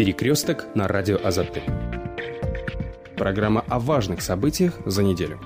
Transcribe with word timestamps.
Перекресток 0.00 0.64
на 0.74 0.88
радио 0.88 1.18
Азатты. 1.22 1.60
Программа 3.18 3.62
о 3.68 3.78
важных 3.78 4.22
событиях 4.22 4.78
за 4.86 5.02
неделю. 5.02 5.38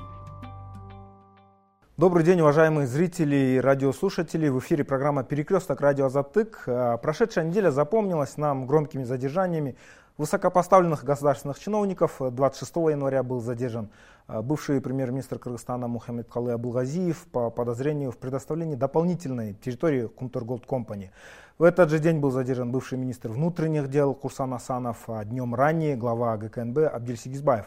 Добрый 1.96 2.22
день, 2.24 2.40
уважаемые 2.40 2.87
зрители 2.87 3.35
и 3.35 3.59
радиослушатели. 3.59 4.48
В 4.48 4.61
эфире 4.61 4.85
программа 4.85 5.25
«Перекресток. 5.25 5.80
Радио 5.80 6.06
Азатык». 6.06 6.62
А, 6.69 6.98
прошедшая 6.98 7.46
неделя 7.46 7.72
запомнилась 7.72 8.37
нам 8.37 8.69
громкими 8.69 9.03
задержаниями 9.03 9.76
высокопоставленных 10.19 11.04
государственных 11.04 11.58
чиновников. 11.58 12.21
26 12.21 12.76
января 12.76 13.22
был 13.22 13.40
задержан 13.40 13.90
а, 14.26 14.42
бывший 14.42 14.81
премьер-министр 14.81 15.38
Кыргызстана 15.38 15.88
Мухаммед 15.88 16.28
Калы 16.28 16.52
Абулгазиев 16.52 17.27
по 17.33 17.51
подозрению 17.51 18.12
в 18.12 18.19
предоставлении 18.19 18.77
дополнительной 18.77 19.55
территории 19.55 20.06
Кумтор 20.06 20.45
Голд 20.45 20.66
Компани. 20.66 21.10
В 21.59 21.64
этот 21.64 21.91
же 21.91 21.98
день 21.98 22.19
был 22.19 22.30
задержан 22.30 22.70
бывший 22.70 22.98
министр 22.98 23.28
внутренних 23.30 23.88
дел 23.88 24.14
Курсан 24.14 24.55
Асанов, 24.55 25.09
а 25.09 25.24
днем 25.24 25.54
ранее 25.54 25.96
глава 25.96 26.37
ГКНБ 26.37 26.78
Абдиль 26.92 27.18
Сигизбаев. 27.18 27.66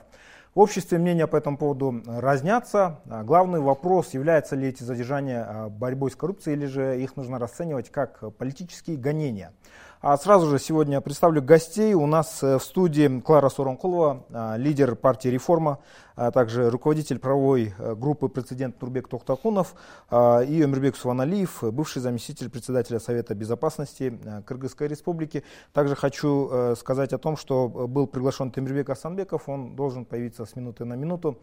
В 0.55 0.59
обществе 0.59 0.97
мнения 0.97 1.27
по 1.27 1.35
этому 1.35 1.55
поводу 1.55 2.01
разнятся. 2.07 2.99
А 3.07 3.23
главный 3.23 3.59
вопрос, 3.59 4.15
являются 4.15 4.55
ли 4.55 4.69
эти 4.69 4.81
задержания 4.81 5.45
а, 5.47 5.69
борьбой 5.69 6.09
с 6.09 6.15
коррупцией 6.15 6.57
или 6.57 6.65
же 6.65 6.99
их 6.99 7.15
нужно 7.15 7.37
расценивать 7.37 7.91
как 7.91 8.35
политические 8.37 8.97
гонения. 8.97 9.53
А 9.99 10.15
сразу 10.15 10.47
же 10.47 10.59
сегодня 10.59 11.01
представлю 11.01 11.41
гостей. 11.41 11.95
У 11.95 12.05
нас 12.05 12.43
э, 12.43 12.59
в 12.59 12.63
студии 12.63 13.19
Клара 13.19 13.49
Соронкулова, 13.49 14.25
а, 14.29 14.55
лидер 14.55 14.95
партии 14.95 15.29
«Реформа», 15.29 15.79
а 16.15 16.29
также 16.29 16.69
руководитель 16.69 17.17
правовой 17.17 17.73
э, 17.79 17.95
группы 17.95 18.29
«Прецедент» 18.29 18.79
Нурбек 18.79 19.07
Тохтакунов 19.07 19.73
а, 20.11 20.41
и 20.41 20.61
Эмирбек 20.61 20.95
Суваналиев, 20.95 21.63
бывший 21.63 22.03
заместитель 22.03 22.51
председателя 22.51 22.99
Совета 22.99 23.33
Безопасности 23.33 24.19
э, 24.23 24.43
Кыргызской 24.43 24.87
Республики. 24.87 25.43
Также 25.73 25.95
хочу 25.95 26.75
сказать 26.75 27.11
о 27.13 27.17
том, 27.17 27.35
что 27.35 27.67
был 27.67 28.05
приглашен 28.05 28.51
Темирбек 28.51 28.91
Асанбеков, 28.91 29.49
он 29.49 29.75
должен 29.75 30.05
появиться 30.05 30.45
с 30.45 30.55
минуты 30.55 30.85
на 30.85 30.93
минуту. 30.93 31.39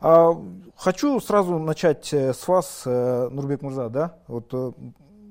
Хочу 0.00 1.20
сразу 1.20 1.58
начать 1.58 2.12
с 2.12 2.48
вас, 2.48 2.84
Нурбек 2.86 3.62
Мурза, 3.62 3.88
да? 3.90 4.16
Вот, 4.28 4.54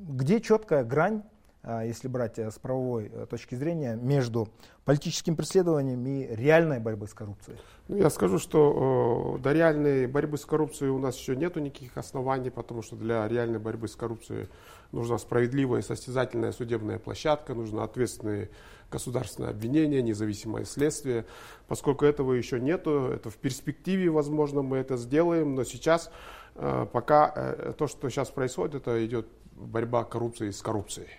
где 0.08 0.40
четкая 0.40 0.84
грань 0.84 1.24
а, 1.24 1.37
если 1.68 2.08
брать 2.08 2.40
э, 2.40 2.50
с 2.50 2.58
правовой 2.58 3.12
э, 3.14 3.26
точки 3.30 3.56
зрения, 3.56 3.98
между 4.02 4.48
политическим 4.86 5.36
преследованием 5.36 6.06
и 6.06 6.26
реальной 6.34 6.80
борьбой 6.80 7.10
с 7.10 7.14
коррупцией? 7.14 7.58
Ну, 7.90 7.98
я 7.98 8.10
скажу, 8.10 8.40
что 8.40 9.36
э, 9.38 9.42
до 9.42 9.52
реальной 9.52 10.08
борьбы 10.08 10.38
с 10.38 10.46
коррупцией 10.46 10.92
у 10.92 10.98
нас 10.98 11.18
еще 11.18 11.36
нет 11.36 11.58
никаких 11.58 11.98
оснований, 11.98 12.52
потому 12.52 12.82
что 12.82 12.96
для 12.96 13.28
реальной 13.28 13.60
борьбы 13.60 13.90
с 13.90 13.98
коррупцией 13.98 14.48
нужна 14.94 15.18
справедливая 15.18 15.82
и 15.82 15.84
состязательная 15.84 16.54
судебная 16.54 17.00
площадка, 17.00 17.54
нужно 17.54 17.84
ответственные 17.84 18.50
государственное 18.90 19.50
обвинение, 19.50 20.02
независимое 20.02 20.64
следствие. 20.64 21.26
Поскольку 21.68 22.06
этого 22.06 22.32
еще 22.32 22.62
нету, 22.62 23.10
это 23.12 23.30
в 23.30 23.36
перспективе, 23.36 24.10
возможно, 24.10 24.62
мы 24.62 24.78
это 24.78 24.96
сделаем, 24.96 25.56
но 25.56 25.66
сейчас 25.66 26.10
пока 26.56 27.74
то, 27.78 27.88
что 27.88 28.10
сейчас 28.10 28.30
происходит, 28.30 28.76
это 28.76 29.06
идет 29.06 29.28
борьба 29.58 30.06
коррупции 30.06 30.52
с 30.52 30.62
коррупцией. 30.62 31.10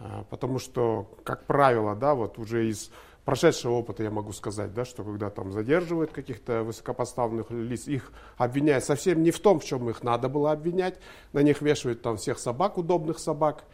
А, 0.00 0.24
потому 0.30 0.58
что, 0.58 1.10
как 1.24 1.44
правило, 1.44 1.94
да, 1.96 2.14
вот 2.14 2.38
уже 2.38 2.68
из 2.68 2.90
прошедшего 3.24 3.72
опыта 3.72 4.02
я 4.02 4.10
могу 4.10 4.32
сказать, 4.32 4.72
да, 4.72 4.84
что 4.84 5.04
когда 5.04 5.28
там 5.28 5.52
задерживают 5.52 6.12
каких-то 6.12 6.62
высокопоставленных 6.62 7.50
лиц, 7.50 7.86
их 7.86 8.12
обвиняют 8.36 8.84
совсем 8.84 9.22
не 9.22 9.32
в 9.32 9.40
том, 9.40 9.60
в 9.60 9.64
чем 9.64 9.90
их 9.90 10.02
надо 10.02 10.28
было 10.28 10.52
обвинять, 10.52 10.98
на 11.32 11.40
них 11.40 11.60
вешают 11.60 12.00
там 12.00 12.16
всех 12.16 12.38
собак, 12.38 12.78
удобных 12.78 13.18
собак, 13.18 13.64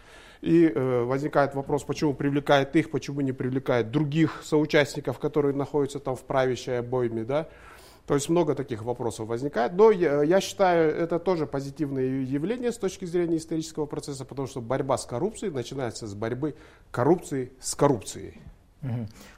и 0.40 0.66
э, 0.66 1.04
возникает 1.04 1.54
вопрос, 1.54 1.84
почему 1.84 2.14
привлекает 2.14 2.74
их, 2.74 2.90
почему 2.90 3.20
не 3.20 3.32
привлекает 3.32 3.90
других 3.90 4.40
соучастников, 4.42 5.18
которые 5.18 5.54
находятся 5.54 6.00
там 6.00 6.16
в 6.16 6.22
правящей 6.22 6.80
обойме, 6.80 7.22
да, 7.24 7.48
то 8.06 8.14
есть 8.14 8.28
много 8.28 8.54
таких 8.54 8.82
вопросов 8.82 9.28
возникает. 9.28 9.72
Но 9.74 9.90
я, 9.90 10.22
я 10.22 10.40
считаю, 10.40 10.94
это 10.94 11.18
тоже 11.18 11.46
позитивное 11.46 12.04
явление 12.22 12.72
с 12.72 12.76
точки 12.76 13.04
зрения 13.04 13.38
исторического 13.38 13.86
процесса, 13.86 14.24
потому 14.24 14.46
что 14.46 14.60
борьба 14.60 14.98
с 14.98 15.06
коррупцией 15.06 15.52
начинается 15.52 16.06
с 16.06 16.14
борьбы 16.14 16.54
коррупции 16.90 17.52
с 17.60 17.74
коррупцией. 17.74 18.40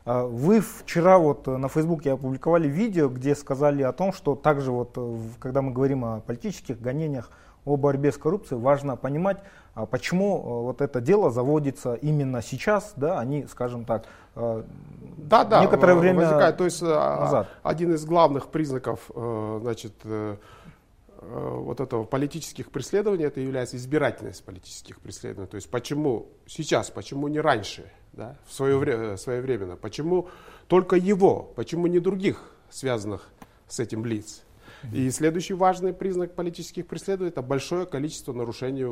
А 0.04 0.24
вы 0.24 0.60
вчера 0.60 1.18
вот 1.18 1.46
на 1.46 1.68
Фейсбуке 1.68 2.12
опубликовали 2.12 2.66
видео, 2.68 3.08
где 3.08 3.34
сказали 3.36 3.82
о 3.82 3.92
том, 3.92 4.12
что 4.12 4.34
также 4.34 4.72
вот, 4.72 4.94
э, 4.96 5.18
когда 5.38 5.62
мы 5.62 5.72
говорим 5.72 6.04
о 6.04 6.20
политических 6.20 6.80
гонениях, 6.80 7.30
о 7.66 7.77
борьбе 7.77 8.12
с 8.12 8.16
коррупцией, 8.16 8.59
важно 8.59 8.97
понимать, 8.97 9.38
а 9.75 9.84
почему 9.84 10.38
э, 10.38 10.62
вот 10.62 10.81
это 10.81 11.03
дело 11.03 11.31
заводится 11.31 11.94
именно 11.94 12.41
сейчас, 12.41 12.94
да, 12.97 13.19
они, 13.19 13.43
а 13.43 13.49
скажем 13.49 13.84
так, 13.84 14.06
э, 14.37 14.62
да, 15.19 15.44
да, 15.44 15.60
некоторое 15.60 15.97
время 15.97 16.21
возникает. 16.21 16.56
То 16.56 16.65
есть 16.65 16.81
назад. 16.81 17.49
один 17.62 17.93
из 17.93 18.04
главных 18.06 18.49
признаков, 18.49 19.10
значит, 19.60 19.93
вот 21.19 21.81
этого 21.81 22.04
политических 22.04 22.71
преследований, 22.71 23.25
это 23.25 23.41
является 23.41 23.77
избирательность 23.77 24.44
политических 24.44 25.00
преследований. 25.00 25.48
То 25.48 25.56
есть 25.56 25.69
почему 25.69 26.28
сейчас, 26.47 26.91
почему 26.91 27.28
не 27.28 27.41
раньше, 27.41 27.91
да, 28.12 28.37
в 28.47 28.53
свое 28.53 28.78
время, 28.78 29.16
своевременно, 29.16 29.77
почему 29.77 30.28
только 30.69 30.97
его, 30.97 31.43
почему 31.43 31.87
не 31.87 31.98
других 31.98 32.41
связанных 32.71 33.28
с 33.66 33.81
этим 33.81 34.04
лиц. 34.04 34.43
И 34.92 35.10
следующий 35.10 35.54
важный 35.54 35.92
признак 35.92 36.34
политических 36.34 36.87
преследований– 36.87 37.28
это 37.32 37.42
большое 37.42 37.87
количество 37.87 38.32
нарушений 38.32 38.84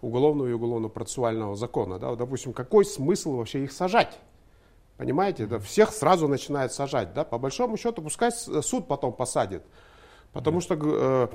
уголовного 0.00 0.48
и 0.48 0.52
уголовно-процессуального 0.52 1.56
закона. 1.56 1.98
Да? 1.98 2.14
Допустим, 2.14 2.52
какой 2.52 2.84
смысл 2.84 3.36
вообще 3.36 3.64
их 3.64 3.72
сажать? 3.72 4.18
Понимаете, 4.96 5.46
да, 5.46 5.58
всех 5.58 5.90
сразу 5.90 6.28
начинают 6.28 6.72
сажать. 6.72 7.14
Да? 7.14 7.24
По 7.24 7.38
большому 7.38 7.76
счету, 7.76 8.00
пускай 8.00 8.30
суд 8.30 8.86
потом 8.86 9.12
посадит. 9.12 9.62
Потому 10.32 10.60
что 10.60 10.76
э, 10.80 11.28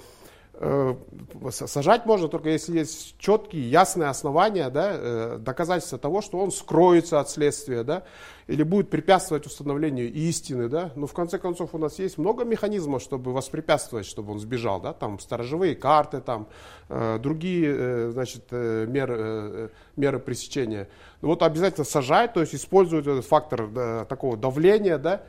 сажать 1.52 2.06
можно 2.06 2.28
только 2.28 2.50
если 2.50 2.80
есть 2.80 3.18
четкие, 3.18 3.70
ясные 3.70 4.10
основания, 4.10 4.70
да, 4.70 4.92
э, 4.94 5.38
доказательства 5.40 5.98
того, 5.98 6.22
что 6.22 6.38
он 6.40 6.52
скроется 6.52 7.22
от 7.22 7.30
следствия, 7.30 7.84
да, 7.84 8.04
или 8.48 8.64
будет 8.64 8.90
препятствовать 8.90 9.46
установлению 9.46 10.12
истины, 10.12 10.68
да. 10.68 10.92
Но 10.96 11.08
в 11.08 11.14
конце 11.14 11.40
концов 11.40 11.74
у 11.74 11.78
нас 11.78 11.98
есть 12.00 12.18
много 12.18 12.44
механизмов, 12.44 13.02
чтобы 13.02 13.32
воспрепятствовать, 13.32 14.06
чтобы 14.06 14.34
он 14.34 14.40
сбежал, 14.40 14.82
да, 14.82 14.92
там 14.92 15.20
сторожевые 15.20 15.76
карты, 15.76 16.20
там 16.20 16.48
э, 16.90 17.20
другие, 17.20 17.74
э, 17.74 18.10
значит, 18.12 18.44
э, 18.52 18.86
меры, 18.86 19.16
э, 19.18 19.70
меры 19.96 20.20
пресечения. 20.20 20.90
Ну, 21.22 21.30
вот 21.30 21.42
обязательно 21.42 21.86
сажать, 21.86 22.34
то 22.34 22.42
есть 22.42 22.54
используют 22.54 23.08
этот 23.08 23.26
фактор 23.26 23.68
да, 23.68 24.04
такого 24.06 24.36
давления, 24.36 24.98
да, 24.98 25.22
Э, 25.22 25.24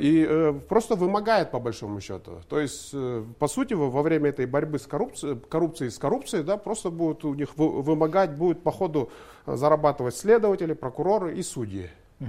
и 0.00 0.26
э, 0.26 0.54
просто 0.68 0.94
вымогает 0.94 1.50
по 1.50 1.60
большому 1.60 2.00
счету. 2.00 2.40
То 2.48 2.60
есть, 2.60 2.90
э, 2.94 3.24
по 3.38 3.46
сути, 3.46 3.74
во 3.74 4.02
время 4.02 4.30
этой 4.30 4.46
борьбы 4.46 4.78
с 4.78 4.86
коррупцией, 4.86 5.38
коррупцией 5.48 5.90
с 5.90 5.98
коррупцией, 5.98 6.42
да, 6.42 6.56
просто 6.56 6.90
будут 6.90 7.24
у 7.24 7.34
них 7.34 7.50
вымогать, 7.56 8.30
будут 8.36 8.62
по 8.62 8.72
ходу 8.72 9.10
зарабатывать 9.46 10.16
следователи, 10.16 10.72
прокуроры 10.72 11.34
и 11.34 11.42
судьи. 11.42 11.90
Угу. 12.20 12.28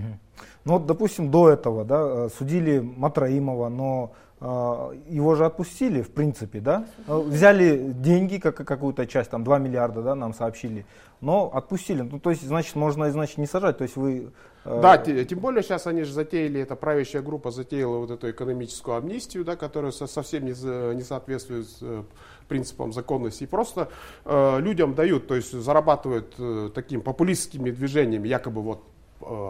Ну 0.66 0.74
вот, 0.74 0.86
допустим, 0.86 1.32
до 1.32 1.50
этого 1.50 1.86
да, 1.86 2.30
судили 2.30 2.80
Матраимова, 2.80 3.70
но 3.70 4.14
его 4.40 5.36
же 5.36 5.46
отпустили, 5.46 6.02
в 6.02 6.10
принципе, 6.10 6.62
да? 6.62 6.88
Взяли 7.06 7.94
деньги, 7.94 8.38
как, 8.38 8.56
какую-то 8.56 9.06
часть, 9.06 9.30
там 9.30 9.44
2 9.44 9.60
миллиарда, 9.60 10.02
да, 10.02 10.16
нам 10.16 10.34
сообщили, 10.34 10.88
но 11.20 11.52
отпустили. 11.54 12.02
Ну, 12.02 12.20
то 12.20 12.32
есть, 12.32 12.42
значит, 12.48 12.76
можно, 12.76 13.12
значит, 13.12 13.38
не 13.38 13.46
сажать. 13.46 13.78
То 13.78 13.84
есть 13.84 13.96
вы 13.98 14.32
Э, 14.64 14.80
да, 14.82 14.98
тем 14.98 15.40
более 15.40 15.64
сейчас 15.64 15.88
они 15.88 16.04
же 16.04 16.14
затеяли, 16.14 16.62
эта 16.62 16.76
правящая 16.76 17.22
группа 17.22 17.52
затеяла 17.52 17.98
вот 17.98 18.12
эту 18.12 18.30
экономическую 18.30 18.98
амнистию, 18.98 19.44
да, 19.44 19.56
которая 19.56 19.92
совсем 19.92 20.46
не, 20.46 20.52
не 20.96 21.02
соответствует 21.02 21.68
э, 21.82 22.04
принципам 22.48 22.94
законности. 22.94 23.44
И 23.44 23.48
просто 23.48 23.90
э, 24.26 24.60
людям 24.60 24.94
дают, 24.94 25.28
то 25.28 25.36
есть 25.36 25.52
зарабатывают 25.52 26.36
э, 26.38 26.70
такими 26.74 27.02
популистскими 27.02 27.72
движениями, 27.72 28.28
якобы 28.28 28.62
вот 28.62 28.84
э, 28.84 28.91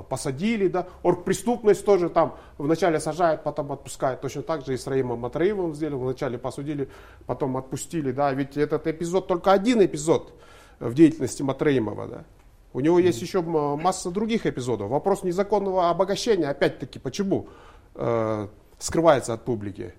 посадили, 0.10 0.68
да, 0.68 0.88
оргпреступность 1.04 1.86
тоже 1.86 2.10
там 2.10 2.36
вначале 2.58 3.00
сажают, 3.00 3.44
потом 3.44 3.72
отпускают. 3.72 4.22
Точно 4.22 4.42
так 4.42 4.66
же 4.66 4.74
и 4.74 4.78
с 4.78 4.88
Раимом 4.88 5.20
Матраевым 5.20 5.74
сделали, 5.74 6.02
вначале 6.02 6.38
посудили, 6.38 6.90
потом 7.26 7.58
отпустили, 7.58 8.12
да, 8.12 8.32
ведь 8.34 8.58
этот 8.58 8.88
эпизод 8.88 9.28
только 9.28 9.52
один 9.52 9.84
эпизод 9.84 10.34
в 10.80 10.94
деятельности 10.94 11.44
Матраимова, 11.44 12.08
да. 12.08 12.24
У 12.74 12.80
него 12.80 13.00
есть 13.00 13.22
еще 13.22 13.42
масса 13.42 14.12
других 14.12 14.46
эпизодов. 14.46 14.90
Вопрос 14.90 15.24
незаконного 15.24 15.90
обогащения, 15.90 16.50
опять-таки, 16.50 17.00
почему 17.00 17.50
э, 17.96 18.48
скрывается 18.80 19.34
от 19.34 19.44
публики? 19.44 19.94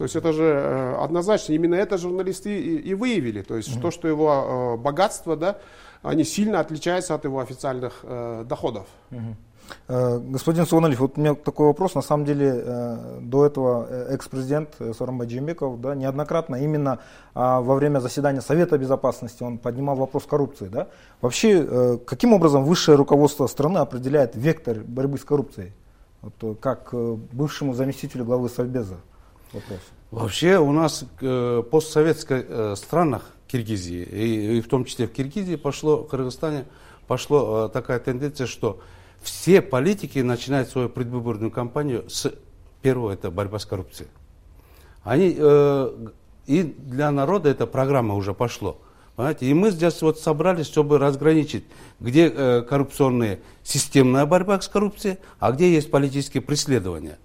То 0.00 0.04
есть 0.04 0.16
это 0.16 0.32
же 0.32 0.44
э, 0.44 0.94
однозначно, 0.94 1.52
именно 1.52 1.74
это 1.74 1.98
журналисты 1.98 2.58
и, 2.58 2.76
и 2.78 2.94
выявили. 2.94 3.42
То 3.42 3.58
есть 3.58 3.68
mm-hmm. 3.68 3.82
то, 3.82 3.90
что 3.90 4.08
его 4.08 4.30
э, 4.32 4.82
богатство, 4.82 5.36
да, 5.36 5.58
они 6.02 6.24
сильно 6.24 6.58
отличаются 6.60 7.14
от 7.14 7.24
его 7.24 7.38
официальных 7.40 8.00
э, 8.04 8.46
доходов. 8.48 8.86
Mm-hmm. 9.10 10.30
Господин 10.30 10.66
Суаналев, 10.66 11.00
вот 11.00 11.18
у 11.18 11.20
меня 11.20 11.34
такой 11.34 11.66
вопрос. 11.66 11.94
На 11.94 12.00
самом 12.00 12.24
деле, 12.24 12.98
до 13.20 13.46
этого 13.46 13.86
экс-президент 14.08 14.70
Сором 14.96 15.22
Джимбеков 15.22 15.80
да, 15.80 15.94
неоднократно 15.94 16.56
именно 16.56 16.98
а, 17.34 17.60
во 17.60 17.76
время 17.76 18.00
заседания 18.00 18.40
Совета 18.40 18.78
Безопасности 18.78 19.44
он 19.44 19.58
поднимал 19.58 19.94
вопрос 19.94 20.24
коррупции. 20.24 20.66
Да? 20.66 20.88
Вообще, 21.20 21.98
каким 22.04 22.32
образом 22.32 22.64
высшее 22.64 22.96
руководство 22.96 23.46
страны 23.46 23.78
определяет 23.78 24.34
вектор 24.34 24.78
борьбы 24.80 25.18
с 25.18 25.24
коррупцией? 25.24 25.72
Вот, 26.22 26.58
как 26.58 26.92
бывшему 26.92 27.74
заместителю 27.74 28.24
главы 28.24 28.48
Совбеза 28.48 28.96
вопрос. 29.52 29.80
Вообще 30.10 30.58
у 30.58 30.72
нас 30.72 31.04
э, 31.20 31.62
постсоветских 31.70 32.44
э, 32.48 32.74
странах 32.76 33.30
Киргизии, 33.46 34.02
и, 34.02 34.58
и 34.58 34.60
в 34.60 34.68
том 34.68 34.84
числе 34.84 35.06
в 35.06 35.12
Киргизии 35.12 35.56
пошло, 35.56 36.02
в 36.02 36.08
Кыргызстане 36.08 36.64
пошло 37.06 37.66
э, 37.66 37.72
такая 37.72 37.98
тенденция, 38.00 38.46
что 38.46 38.80
все 39.22 39.62
политики 39.62 40.18
начинают 40.18 40.68
свою 40.68 40.88
предвыборную 40.88 41.50
кампанию 41.50 42.08
с 42.08 42.32
первого, 42.82 43.12
это 43.12 43.30
борьба 43.30 43.58
с 43.58 43.66
коррупцией. 43.66 44.08
Они, 45.02 45.36
и 46.46 46.62
для 46.62 47.10
народа 47.10 47.48
эта 47.48 47.66
программа 47.66 48.14
уже 48.14 48.34
пошло. 48.34 48.78
Понимаете? 49.14 49.46
И 49.46 49.54
мы 49.54 49.70
здесь 49.70 50.00
вот 50.02 50.18
собрались, 50.18 50.66
чтобы 50.66 50.98
разграничить, 50.98 51.64
где 52.00 52.28
э, 52.28 52.62
коррупционная 52.62 53.40
системная 53.62 54.24
борьба 54.24 54.60
с 54.60 54.66
коррупцией, 54.66 55.18
а 55.38 55.52
где 55.52 55.72
есть 55.72 55.90
политические 55.90 56.42
преследования. 56.42 57.18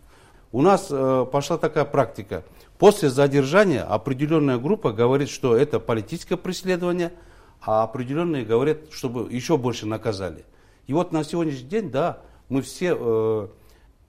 У 0.55 0.61
нас 0.61 0.87
э, 0.89 1.25
пошла 1.33 1.57
такая 1.57 1.83
практика. 1.83 2.45
После 2.77 3.09
задержания 3.09 3.83
определенная 3.83 4.57
группа 4.57 4.93
говорит, 4.93 5.27
что 5.27 5.53
это 5.53 5.81
политическое 5.81 6.37
преследование, 6.37 7.11
а 7.59 7.83
определенные 7.83 8.45
говорят, 8.45 8.89
чтобы 8.89 9.29
еще 9.33 9.57
больше 9.57 9.85
наказали. 9.85 10.45
И 10.87 10.93
вот 10.93 11.11
на 11.11 11.25
сегодняшний 11.25 11.67
день, 11.67 11.91
да, 11.91 12.19
мы 12.47 12.61
все 12.61 12.95
э, 12.97 13.47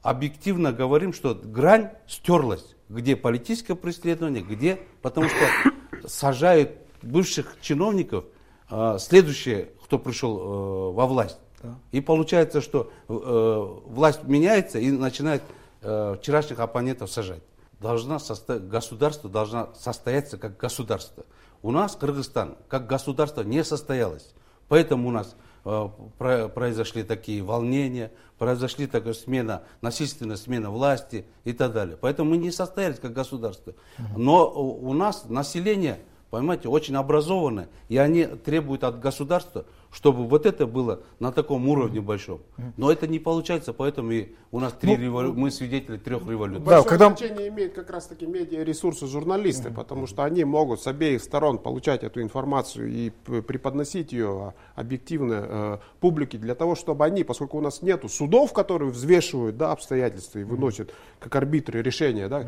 объективно 0.03 0.71
говорим, 0.71 1.13
что 1.13 1.35
грань 1.35 1.91
стерлась, 2.07 2.77
где 2.89 3.17
политическое 3.17 3.75
преследование, 3.75 4.45
где, 4.45 4.79
потому 5.03 5.29
что 5.29 6.09
сажают 6.09 6.79
бывших 7.03 7.57
чиновников, 7.61 8.25
э, 8.71 8.99
следующие, 9.01 9.71
кто 9.83 9.99
пришел 9.99 10.39
э, 10.39 10.93
во 10.93 11.07
власть. 11.07 11.39
Да. 11.61 11.75
И 11.91 12.01
получается, 12.01 12.61
что 12.61 12.93
э, 13.09 13.13
власть 13.89 14.23
меняется 14.23 14.79
и 14.79 14.93
начинает 14.93 15.43
э, 15.87 16.17
вчерашних 16.19 16.61
оппонентов 16.61 17.11
сажать 17.11 17.43
должна 17.81 18.19
состо... 18.19 18.59
государство 18.59 19.31
должна 19.31 19.69
состояться 19.75 20.39
как 20.39 20.57
государство. 20.57 21.25
У 21.63 21.71
нас 21.71 21.97
Кыргызстан 21.97 22.57
как 22.69 22.87
государство 22.87 23.43
не 23.43 23.65
состоялось. 23.65 24.35
Поэтому 24.69 25.09
у 25.09 25.13
нас 25.13 25.37
э, 25.65 25.89
про, 26.19 26.49
произошли 26.49 27.03
такие 27.03 27.43
волнения, 27.43 28.13
произошли 28.39 28.87
такая 28.87 29.15
смена, 29.15 29.63
насильственная 29.81 30.37
смена 30.37 30.71
власти 30.71 31.27
и 31.45 31.53
так 31.53 31.73
далее. 31.73 31.97
Поэтому 32.01 32.31
мы 32.31 32.37
не 32.37 32.51
состоялись 32.51 32.99
как 32.99 33.13
государство. 33.13 33.75
Но 34.17 34.51
у 34.51 34.93
нас 34.93 35.27
население, 35.29 36.01
понимаете, 36.31 36.69
очень 36.69 36.97
образованное, 36.97 37.69
и 37.89 37.97
они 37.97 38.25
требуют 38.25 38.85
от 38.85 38.99
государства, 38.99 39.65
чтобы 39.97 40.27
вот 40.27 40.45
это 40.45 40.67
было 40.67 41.01
на 41.21 41.33
таком 41.33 41.67
уровне 41.71 42.03
большом. 42.03 42.43
Но 42.77 42.93
это 42.93 43.07
не 43.07 43.19
получается, 43.19 43.73
поэтому 43.73 44.13
и 44.13 44.29
у 44.51 44.61
нас 44.61 44.75
три 44.75 44.95
ну, 44.95 45.03
револю... 45.03 45.33
мы 45.33 45.51
свидетели 45.51 45.97
трех 45.97 46.29
революций. 46.29 46.63
Большое 46.63 46.83
да, 46.85 46.89
когда... 46.91 47.07
значение 47.07 47.49
имеет 47.49 47.73
как 47.73 47.89
раз 47.89 48.07
таки 48.07 48.27
медиаресурсы 48.27 49.07
журналисты, 49.07 49.71
потому 49.71 50.07
что 50.07 50.25
они 50.25 50.45
могут 50.45 50.83
с 50.83 50.87
обеих 50.87 51.23
сторон 51.23 51.57
получать 51.59 52.05
эту 52.05 52.21
информацию 52.21 52.89
и 52.93 53.09
преподносить 53.09 54.13
ее 54.13 54.53
объективно 54.75 55.47
э, 55.49 55.79
публике 56.01 56.37
для 56.37 56.55
того, 56.55 56.75
чтобы 56.75 57.07
они, 57.07 57.25
поскольку 57.25 57.57
у 57.57 57.63
нас 57.63 57.81
нету 57.81 58.11
судов, 58.11 58.53
которые 58.53 58.91
взвешивают 58.91 59.57
да, 59.57 59.73
обстоятельства 59.73 60.41
и 60.41 60.45
выносят 60.45 60.93
как 61.21 61.35
арбитры 61.37 61.81
решения, 61.81 62.29
да, 62.29 62.47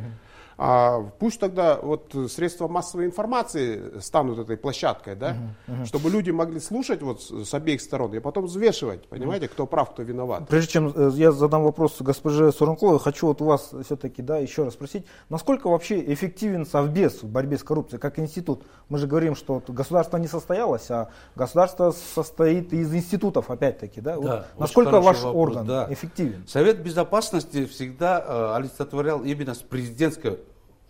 а 0.60 1.05
пусть 1.20 1.38
тогда 1.38 1.78
вот 1.81 2.12
средства 2.28 2.66
массовой 2.66 3.06
информации 3.06 4.00
станут 4.00 4.40
этой 4.40 4.56
площадкой, 4.56 5.14
да, 5.14 5.31
uh-huh, 5.31 5.82
uh-huh. 5.82 5.84
чтобы 5.87 6.10
люди 6.10 6.32
могли 6.32 6.58
слушать 6.58 7.00
вот 7.00 7.22
с 7.22 7.55
обеих 7.55 7.81
сторон 7.81 8.12
и 8.14 8.19
потом 8.19 8.46
взвешивать, 8.46 9.06
понимаете, 9.06 9.46
uh-huh. 9.46 9.50
кто 9.50 9.66
прав, 9.66 9.93
кто 9.93 10.02
виноват. 10.02 10.49
Прежде 10.49 10.72
чем 10.72 10.93
э, 10.93 11.12
я 11.14 11.31
задам 11.31 11.62
вопрос 11.62 11.96
госпоже 12.00 12.50
Суренковой, 12.50 12.99
хочу 12.99 13.28
вот 13.28 13.40
у 13.40 13.44
вас 13.44 13.72
все-таки, 13.84 14.20
да, 14.20 14.38
еще 14.38 14.64
раз 14.64 14.75
спросить, 14.75 15.06
насколько 15.28 15.69
вообще 15.69 16.12
эффективен 16.12 16.66
Совбез 16.66 17.22
в 17.22 17.28
борьбе 17.28 17.56
с 17.56 17.62
коррупцией 17.62 18.00
как 18.00 18.19
институт? 18.19 18.64
Мы 18.88 18.99
же 18.99 19.06
говорим, 19.06 19.37
что 19.37 19.62
государство 19.69 20.16
не 20.16 20.26
состоялось, 20.26 20.90
а 20.90 21.10
государство 21.37 21.93
состоит 21.93 22.72
из 22.72 22.93
институтов, 22.93 23.49
опять-таки, 23.49 24.00
да? 24.00 24.16
да 24.16 24.20
вот 24.20 24.46
насколько 24.58 25.00
ваш 25.00 25.22
вопрос, 25.22 25.37
орган 25.37 25.66
да. 25.66 25.87
эффективен? 25.88 26.49
Совет 26.49 26.82
Безопасности 26.82 27.64
всегда 27.66 28.25
э, 28.26 28.56
олицетворял 28.56 29.22
именно 29.22 29.55
с 29.55 29.58
президентской 29.58 30.40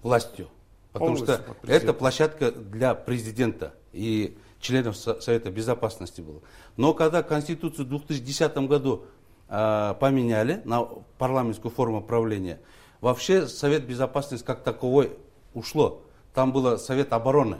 властью. 0.02 0.48
Потому 0.92 1.16
что 1.16 1.44
это 1.64 1.92
площадка 1.92 2.50
для 2.50 2.94
президента 2.94 3.74
и 3.92 4.36
членов 4.60 4.96
Совета 4.96 5.50
Безопасности 5.50 6.20
была. 6.20 6.40
Но 6.76 6.94
когда 6.94 7.22
Конституцию 7.22 7.86
в 7.86 7.88
2010 7.90 8.56
году 8.68 9.04
э, 9.48 9.94
поменяли 10.00 10.62
на 10.64 10.82
парламентскую 11.18 11.70
форму 11.70 12.02
правления, 12.02 12.60
вообще 13.00 13.46
Совет 13.46 13.86
Безопасности 13.86 14.44
как 14.44 14.62
таковой 14.62 15.16
ушло. 15.54 16.02
Там 16.34 16.52
был 16.52 16.78
Совет 16.78 17.12
обороны. 17.12 17.58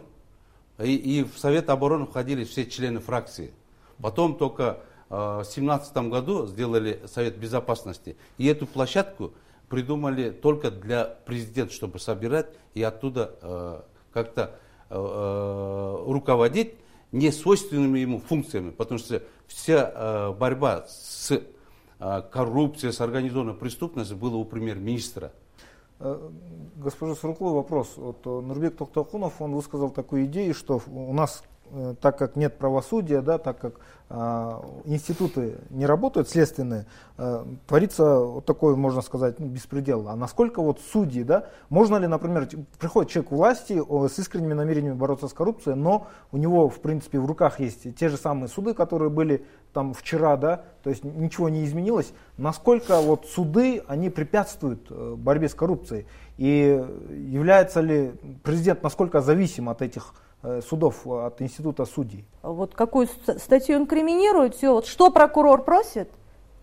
И, 0.79 0.95
и 0.95 1.25
в 1.25 1.39
Совет 1.39 1.71
обороны 1.71 2.07
входили 2.07 2.45
все 2.45 2.67
члены 2.67 3.01
фракции. 3.01 3.53
Потом 4.01 4.37
только 4.37 4.81
э, 5.11 5.15
в 5.15 5.43
2017 5.43 5.97
году 6.09 6.47
сделали 6.47 7.01
Совет 7.07 7.37
Безопасности. 7.37 8.17
И 8.37 8.47
эту 8.47 8.67
площадку 8.67 9.33
придумали 9.69 10.31
только 10.31 10.71
для 10.71 11.05
президента, 11.05 11.73
чтобы 11.73 11.99
собирать 11.99 12.47
и 12.75 12.83
оттуда 12.83 13.35
э, 13.43 13.81
как-то 14.13 14.59
э, 14.91 14.95
э, 14.95 16.05
руководить 16.07 16.75
не 17.13 17.31
свойственными 17.31 17.99
ему 17.99 18.19
функциями, 18.19 18.71
потому 18.71 18.99
что 18.99 19.23
вся 19.47 19.93
э, 19.95 20.33
борьба 20.33 20.87
с 20.89 21.31
э, 21.99 22.23
коррупцией, 22.31 22.93
с 22.93 23.01
организованной 23.01 23.55
преступностью 23.55 24.17
была 24.17 24.37
у 24.37 24.45
премьер-министра. 24.45 25.33
Э, 26.01 26.31
госпожа 26.77 27.15
Суркова, 27.15 27.55
вопрос. 27.55 27.93
Вот 27.97 28.19
э, 28.25 28.29
Нурбек 28.29 28.77
Токтакунов, 28.77 29.41
он 29.41 29.55
высказал 29.55 29.91
такую 29.91 30.27
идею, 30.27 30.55
что 30.55 30.81
у 30.87 31.13
нас 31.13 31.43
так 32.01 32.19
как 32.19 32.37
нет 32.37 32.59
правосудия, 32.59 33.21
да, 33.21 33.39
так 33.39 33.59
как 33.59 33.75
э, 34.11 34.61
институты 34.85 35.59
не 35.71 35.87
работают, 35.87 36.29
следственные, 36.29 36.87
э, 37.17 37.45
творится 37.67 38.21
вот 38.21 38.45
такой, 38.45 38.77
можно 38.77 39.03
сказать, 39.03 39.39
ну, 39.39 39.47
беспредел. 39.47 40.09
А 40.09 40.17
насколько 40.17 40.63
вот 40.63 40.81
судьи, 40.81 41.23
да, 41.23 41.47
можно 41.69 41.97
ли, 41.97 42.07
например, 42.07 42.49
приходит 42.79 43.11
человек 43.11 43.29
к 43.29 43.33
власти 43.33 43.81
о, 43.87 44.09
с 44.09 44.19
искренними 44.19 44.55
намерениями 44.55 44.95
бороться 44.95 45.29
с 45.29 45.33
коррупцией, 45.33 45.77
но 45.77 46.07
у 46.33 46.37
него, 46.37 46.69
в 46.69 46.81
принципе, 46.81 47.19
в 47.19 47.27
руках 47.27 47.61
есть 47.61 47.95
те 47.97 48.09
же 48.09 48.17
самые 48.17 48.49
суды, 48.49 48.75
которые 48.75 49.11
были 49.11 49.45
там 49.73 49.93
вчера, 49.93 50.37
да, 50.37 50.65
то 50.83 50.91
есть 50.91 51.05
ничего 51.05 51.49
не 51.49 51.65
изменилось. 51.65 52.13
Насколько 52.37 53.01
вот 53.01 53.27
суды, 53.27 53.83
они 53.87 54.11
препятствуют 54.11 54.87
э, 54.91 55.15
борьбе 55.17 55.49
с 55.49 55.55
коррупцией? 55.55 56.07
И 56.39 56.83
является 57.11 57.81
ли 57.81 58.13
президент, 58.45 58.83
насколько 58.83 59.21
зависим 59.21 59.69
от 59.69 59.83
этих 59.83 60.15
Э, 60.15 60.28
судов 60.63 61.07
от 61.07 61.43
института 61.43 61.85
судей. 61.85 62.25
Вот 62.43 62.75
какую 62.75 63.09
статью 63.39 63.77
инкриминирует, 63.77 64.55
все, 64.55 64.73
вот 64.73 64.87
что 64.87 65.11
прокурор 65.11 65.65
просит, 65.65 66.11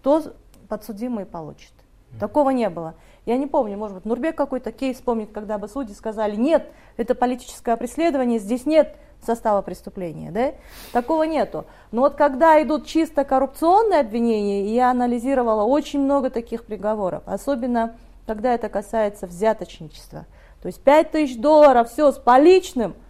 то 0.02 0.24
подсудимый 0.70 1.26
получит. 1.26 1.74
Такого 2.20 2.52
не 2.52 2.70
было. 2.70 2.96
Я 3.26 3.38
не 3.38 3.48
помню, 3.48 3.78
может 3.78 3.96
быть, 3.96 4.06
Нурбек 4.06 4.38
какой-то 4.38 4.72
кейс 4.72 4.98
помнит, 4.98 5.32
когда 5.34 5.58
бы 5.58 5.68
судьи 5.68 5.94
сказали, 5.94 6.36
нет, 6.36 6.72
это 6.96 7.16
политическое 7.16 7.76
преследование, 7.76 8.40
здесь 8.40 8.66
нет 8.66 8.96
состава 9.26 9.62
преступления, 9.62 10.32
да? 10.32 10.54
Такого 10.94 11.24
нету. 11.24 11.66
Но 11.92 12.02
вот 12.02 12.16
когда 12.16 12.62
идут 12.62 12.86
чисто 12.86 13.26
коррупционные 13.26 14.02
обвинения, 14.02 14.74
я 14.74 14.92
анализировала 14.92 15.64
очень 15.64 16.00
много 16.00 16.30
таких 16.30 16.66
приговоров, 16.66 17.24
особенно 17.26 17.96
когда 18.28 18.54
это 18.54 18.70
касается 18.70 19.26
взяточничества. 19.28 20.26
То 20.62 20.68
есть 20.68 20.82
5 20.82 21.12
тысяч 21.12 21.38
долларов, 21.38 21.90
все 21.90 22.12
с 22.12 22.18
поличным– 22.18 22.96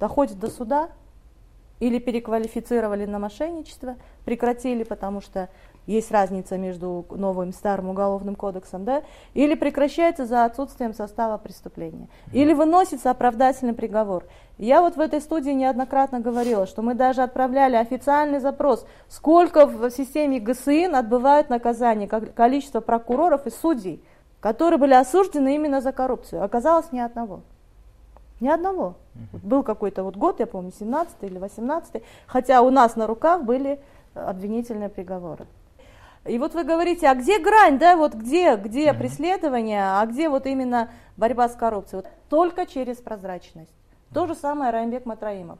доходит 0.00 0.40
до 0.40 0.50
суда, 0.50 0.88
или 1.78 1.98
переквалифицировали 1.98 3.06
на 3.06 3.18
мошенничество, 3.18 3.96
прекратили, 4.26 4.84
потому 4.84 5.22
что 5.22 5.48
есть 5.86 6.10
разница 6.12 6.58
между 6.58 7.06
новым 7.10 7.50
и 7.50 7.52
старым 7.52 7.88
уголовным 7.88 8.34
кодексом, 8.36 8.84
да, 8.84 9.02
или 9.32 9.54
прекращается 9.54 10.26
за 10.26 10.44
отсутствием 10.44 10.92
состава 10.92 11.38
преступления, 11.38 12.08
или 12.34 12.52
выносится 12.52 13.10
оправдательный 13.10 13.72
приговор. 13.72 14.26
Я 14.58 14.82
вот 14.82 14.96
в 14.96 15.00
этой 15.00 15.22
студии 15.22 15.52
неоднократно 15.52 16.20
говорила, 16.20 16.66
что 16.66 16.82
мы 16.82 16.94
даже 16.94 17.22
отправляли 17.22 17.76
официальный 17.76 18.40
запрос, 18.40 18.86
сколько 19.08 19.64
в 19.64 19.90
системе 19.90 20.38
ГСИН 20.38 20.94
отбывают 20.94 21.48
наказание, 21.48 22.08
количество 22.08 22.80
прокуроров 22.80 23.46
и 23.46 23.50
судей. 23.50 24.04
которые 24.40 24.78
были 24.78 24.94
осуждены 24.94 25.54
именно 25.54 25.80
за 25.80 25.92
коррупцию. 25.92 26.42
Оказалось, 26.42 26.92
ни 26.92 26.98
одного. 26.98 27.42
Ни 28.40 28.48
одного. 28.48 28.94
Вот 29.32 29.42
был 29.42 29.62
какой-то 29.62 30.02
вот 30.02 30.16
год, 30.16 30.40
я 30.40 30.46
помню, 30.46 30.72
17 30.72 31.16
или 31.22 31.38
18 31.38 32.02
хотя 32.26 32.62
у 32.62 32.70
нас 32.70 32.96
на 32.96 33.06
руках 33.06 33.44
были 33.44 33.80
обвинительные 34.14 34.88
приговоры. 34.88 35.46
И 36.26 36.38
вот 36.38 36.54
вы 36.54 36.64
говорите, 36.64 37.08
а 37.08 37.14
где 37.14 37.38
грань, 37.38 37.78
да, 37.78 37.96
вот 37.96 38.14
где, 38.14 38.56
где 38.56 38.88
mm-hmm. 38.88 38.98
преследование, 38.98 39.82
а 39.82 40.04
где 40.06 40.28
вот 40.28 40.46
именно 40.46 40.90
борьба 41.16 41.48
с 41.48 41.54
коррупцией? 41.54 42.02
Вот 42.02 42.10
только 42.28 42.66
через 42.66 42.96
прозрачность. 42.98 43.72
То 44.12 44.26
же 44.26 44.34
самое 44.34 44.70
Раймбек 44.70 45.06
Матраимов. 45.06 45.58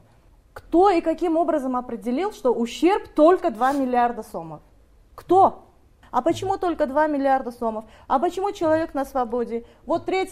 Кто 0.53 0.89
и 0.89 1.01
каким 1.01 1.37
образом 1.37 1.75
определил, 1.75 2.31
что 2.31 2.53
ущерб 2.53 3.07
только 3.07 3.49
2 3.49 3.73
миллиарда 3.73 4.23
сомов? 4.23 4.61
Кто? 5.15 5.65
А 6.11 6.21
почему 6.21 6.57
только 6.57 6.85
2 6.85 7.07
миллиарда 7.07 7.51
сомов? 7.51 7.85
А 8.07 8.19
почему 8.19 8.51
человек 8.51 8.93
на 8.93 9.05
свободе? 9.05 9.65
Вот 9.85 10.05
3 10.05 10.23
э, 10.23 10.25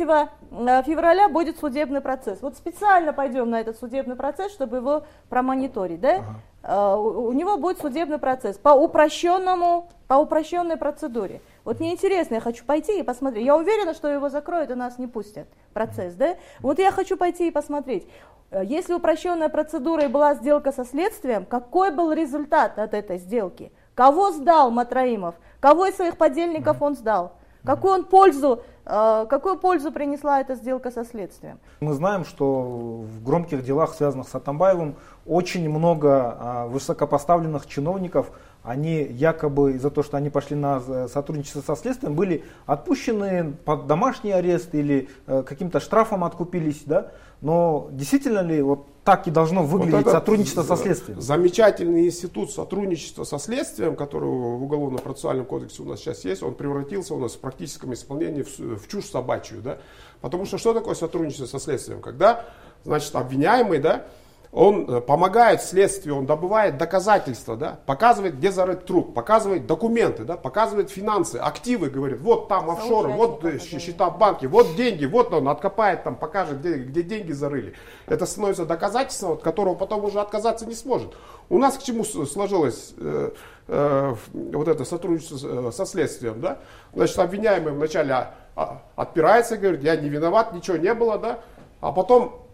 февраля 0.84 1.30
будет 1.30 1.58
судебный 1.58 2.02
процесс. 2.02 2.42
Вот 2.42 2.56
специально 2.56 3.14
пойдем 3.14 3.50
на 3.50 3.62
этот 3.62 3.80
судебный 3.80 4.16
процесс, 4.16 4.52
чтобы 4.52 4.78
его 4.78 5.04
промониторить. 5.30 6.02
Да? 6.02 6.18
Ага. 6.18 6.36
Э, 6.64 6.96
у 6.98 7.32
него 7.32 7.58
будет 7.58 7.80
судебный 7.80 8.18
процесс 8.18 8.58
по 8.58 8.70
упрощенному, 8.70 9.90
по 10.08 10.16
упрощенной 10.16 10.76
процедуре. 10.76 11.42
Вот 11.64 11.80
мне 11.80 11.94
интересно, 11.94 12.36
я 12.36 12.42
хочу 12.42 12.66
пойти 12.66 13.00
и 13.00 13.04
посмотреть. 13.04 13.46
Я 13.46 13.56
уверена, 13.56 13.94
что 13.94 14.10
его 14.10 14.30
закроют 14.30 14.72
и 14.72 14.76
нас 14.76 14.98
не 14.98 15.08
пустят. 15.08 15.48
Процесс, 15.74 16.14
да? 16.16 16.36
Вот 16.60 16.80
я 16.80 16.92
хочу 16.92 17.16
пойти 17.16 17.48
и 17.48 17.52
посмотреть. 17.52 18.06
Э, 18.52 18.64
если 18.66 18.94
упрощенная 18.94 19.50
процедура 19.50 20.04
и 20.04 20.08
была 20.08 20.34
сделка 20.34 20.74
со 20.74 20.84
следствием, 20.84 21.46
какой 21.46 21.92
был 21.92 22.12
результат 22.12 22.78
от 22.80 22.94
этой 22.94 23.18
сделки? 23.18 23.72
Кого 24.00 24.32
сдал 24.32 24.72
Матраимов? 24.72 25.36
Кого 25.60 25.88
из 25.88 25.98
своих 25.98 26.15
подельников 26.15 26.82
он 26.82 26.96
сдал? 26.96 27.34
Какую 27.65 27.96
он 27.96 28.06
пользу, 28.06 28.62
э, 28.86 29.25
какую 29.29 29.58
пользу 29.58 29.91
принесла 29.91 30.39
эта 30.39 30.56
сделка 30.56 30.89
со 30.89 31.03
следствием? 31.03 31.60
Мы 31.82 31.94
знаем, 31.94 32.24
что 32.24 32.62
в 32.63 33.22
громких 33.22 33.62
делах, 33.62 33.94
связанных 33.94 34.29
с 34.29 34.36
Атамбаевым, 34.36 34.96
очень 35.25 35.70
много 35.70 36.38
а, 36.39 36.68
высокопоставленных 36.68 37.68
чиновников, 37.68 38.32
они 38.63 39.03
якобы 39.03 39.74
из-за 39.74 39.89
того, 39.89 40.06
что 40.06 40.15
они 40.15 40.29
пошли 40.29 40.56
на 40.56 40.82
э, 40.88 41.08
сотрудничество 41.12 41.60
со 41.60 41.75
следствием, 41.75 42.15
были 42.15 42.46
отпущены 42.68 43.51
под 43.65 43.88
домашний 43.88 44.32
арест 44.32 44.74
или 44.75 45.10
э, 45.27 45.44
каким-то 45.44 45.82
штрафом 45.82 46.24
откупились, 46.24 46.84
да? 46.86 47.12
Но 47.41 47.89
действительно 47.91 48.39
ли 48.39 48.62
вот 48.62 48.86
так 49.03 49.27
и 49.27 49.31
должно 49.31 49.63
выглядеть 49.63 50.05
вот 50.05 50.12
сотрудничество 50.12 50.63
со 50.63 50.75
следствием? 50.75 51.22
Замечательный 51.22 52.08
институт 52.08 52.51
сотрудничества 52.51 53.24
со 53.24 53.39
следствием, 53.39 53.96
который 53.96 54.29
в 54.29 54.63
Уголовно-процессуальном 54.63 55.46
кодексе 55.46 55.81
у 55.81 55.86
нас 55.86 56.00
сейчас 56.00 56.25
есть, 56.25 56.43
он 56.43 56.53
превратился 56.53 57.13
у 57.13 57.19
нас 57.19 57.34
в 57.34 57.39
практическом 57.39 57.93
исполнении 57.93 58.43
в, 58.43 58.77
в 58.77 58.88
чушь 58.88 59.05
собачью. 59.05 59.62
Да? 59.62 59.77
Потому 60.22 60.46
что 60.46 60.58
что 60.58 60.74
такое 60.74 60.96
сотрудничество 60.96 61.46
со 61.46 61.60
следствием? 61.60 62.01
Когда 62.01 62.46
значит, 62.84 63.15
обвиняемый 63.15 63.79
да, 63.79 64.05
он 64.51 64.89
э, 64.89 65.01
помогает 65.01 65.62
следствию, 65.62 66.18
он 66.18 66.25
добывает 66.25 66.77
доказательства, 66.77 67.56
да, 67.56 67.79
показывает, 67.86 68.38
где 68.38 68.51
зарыт 68.51 68.86
труп, 68.86 69.13
показывает 69.13 69.68
документы, 69.68 70.24
да, 70.24 70.38
показывает 70.38 70.89
финансы, 70.89 71.36
активы, 71.36 71.91
говорит, 71.91 72.20
вот 72.20 72.48
там 72.48 72.70
офшоры, 72.72 73.10
вот 73.10 73.46
э, 73.46 73.60
счета 73.60 74.10
в 74.10 74.18
банке, 74.18 74.48
вот 74.48 74.75
деньги, 74.75 75.06
вот 75.06 75.32
он 75.34 75.50
откопает 75.50 76.03
там, 76.03 76.15
покажет, 76.15 76.62
где, 76.62 76.77
где 76.77 77.03
деньги 77.03 77.32
зарыли. 77.32 77.75
Это 78.08 78.25
становится 78.25 78.65
доказательством, 78.65 79.34
от 79.34 79.44
которого 79.44 79.75
потом 79.75 80.03
уже 80.03 80.20
отказаться 80.20 80.65
не 80.65 80.75
сможет. 80.75 81.13
У 81.50 81.60
нас 81.60 81.77
к 81.77 81.84
чему 81.84 82.03
сложилось 82.03 82.94
э, 82.98 83.32
э, 83.68 84.15
вот 84.34 84.68
это 84.68 84.84
сотрудничество 84.84 85.70
со 85.70 85.86
следствием, 85.86 86.41
да? 86.41 86.58
Значит, 86.96 87.20
обвиняемый 87.20 87.74
вначале 87.74 88.13
а, 88.56 88.82
отпирается, 88.96 89.58
говорит, 89.58 89.84
я 89.84 89.96
не 89.96 90.10
виноват, 90.10 90.53
ничего 90.53 90.77
не 90.77 90.94
было, 90.96 91.20
да, 91.20 91.39
а 91.82 91.91
потом 91.91 92.49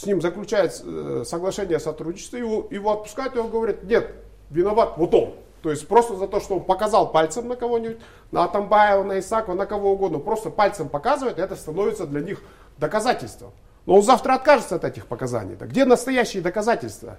с 0.00 0.06
ним 0.06 0.22
заключает 0.22 0.80
э, 0.82 1.24
соглашение 1.26 1.76
о 1.76 1.80
сотрудничестве, 1.80 2.40
его, 2.40 2.66
его 2.70 2.92
отпускают, 2.92 3.36
и 3.36 3.38
он 3.38 3.50
говорит, 3.50 3.82
нет, 3.82 4.10
виноват 4.48 4.94
вот 4.96 5.14
он. 5.14 5.34
То 5.62 5.70
есть 5.70 5.86
просто 5.86 6.16
за 6.16 6.26
то, 6.26 6.40
что 6.40 6.56
он 6.56 6.64
показал 6.64 7.12
пальцем 7.12 7.48
на 7.48 7.56
кого-нибудь, 7.56 7.98
на 8.32 8.44
Атамбаева, 8.44 9.02
на 9.02 9.18
Исакова, 9.18 9.54
на 9.54 9.66
кого 9.66 9.92
угодно, 9.92 10.18
просто 10.18 10.48
пальцем 10.48 10.88
показывает, 10.88 11.38
это 11.38 11.54
становится 11.54 12.06
для 12.06 12.22
них 12.22 12.42
доказательством. 12.78 13.50
Но 13.84 13.96
он 13.96 14.02
завтра 14.02 14.34
откажется 14.34 14.76
от 14.76 14.84
этих 14.84 15.06
показаний. 15.06 15.56
Так 15.56 15.68
где 15.68 15.84
настоящие 15.84 16.42
доказательства? 16.42 17.18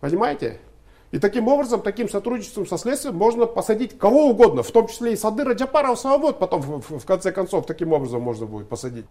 Понимаете? 0.00 0.58
И 1.12 1.20
таким 1.20 1.46
образом, 1.46 1.82
таким 1.82 2.08
сотрудничеством 2.08 2.66
со 2.66 2.78
следствием 2.78 3.14
можно 3.14 3.46
посадить 3.46 3.96
кого 3.96 4.26
угодно, 4.26 4.64
в 4.64 4.70
том 4.72 4.88
числе 4.88 5.12
и 5.12 5.16
Садыра 5.16 5.54
Джапарова 5.54 5.94
самого, 5.94 6.32
потом 6.32 6.62
в, 6.62 6.98
в 6.98 7.06
конце 7.06 7.30
концов 7.30 7.66
таким 7.66 7.92
образом 7.92 8.22
можно 8.22 8.46
будет 8.46 8.68
посадить. 8.68 9.06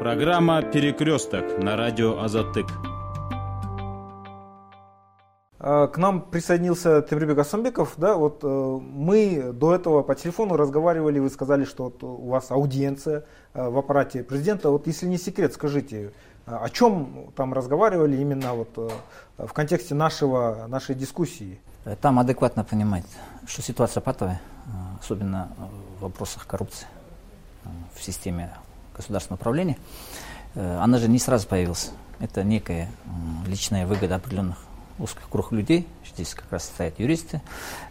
Программа 0.00 0.62
«Перекресток» 0.62 1.58
на 1.58 1.74
радио 1.74 2.20
«Азатык». 2.20 2.66
А, 5.58 5.86
к 5.86 5.96
нам 5.96 6.20
присоединился 6.20 7.00
Темрибек 7.00 7.38
Асамбеков. 7.38 7.94
Да, 7.96 8.16
вот 8.16 8.40
э, 8.42 8.46
мы 8.46 9.52
до 9.54 9.74
этого 9.74 10.02
по 10.02 10.14
телефону 10.14 10.56
разговаривали, 10.56 11.18
вы 11.18 11.30
сказали, 11.30 11.64
что 11.64 11.84
вот 11.84 12.02
у 12.04 12.28
вас 12.28 12.50
аудиенция 12.50 13.24
э, 13.54 13.68
в 13.68 13.78
аппарате 13.78 14.22
президента. 14.22 14.68
Вот 14.70 14.86
если 14.86 15.06
не 15.06 15.16
секрет, 15.16 15.54
скажите, 15.54 16.12
а, 16.44 16.58
о 16.58 16.68
чем 16.68 17.32
там 17.34 17.54
разговаривали 17.54 18.18
именно 18.18 18.52
вот 18.52 18.68
э, 18.76 19.46
в 19.46 19.52
контексте 19.54 19.94
нашего, 19.94 20.66
нашей 20.68 20.94
дискуссии? 20.94 21.58
Там 22.02 22.18
адекватно 22.18 22.64
понимать, 22.64 23.06
что 23.46 23.62
ситуация 23.62 24.02
патовая, 24.02 24.42
особенно 25.00 25.48
в 25.98 26.02
вопросах 26.02 26.46
коррупции 26.46 26.86
в 27.94 28.02
системе 28.02 28.52
государственного 28.96 29.38
управления, 29.40 29.76
э, 30.54 30.78
она 30.78 30.98
же 30.98 31.08
не 31.08 31.18
сразу 31.18 31.46
появилась. 31.46 31.90
Это 32.18 32.42
некая 32.42 32.90
личная 33.46 33.86
выгода 33.86 34.16
определенных 34.16 34.56
узких 34.98 35.28
круг 35.28 35.52
людей, 35.52 35.86
здесь 36.14 36.34
как 36.34 36.50
раз 36.50 36.64
стоят 36.64 36.98
юристы, 36.98 37.42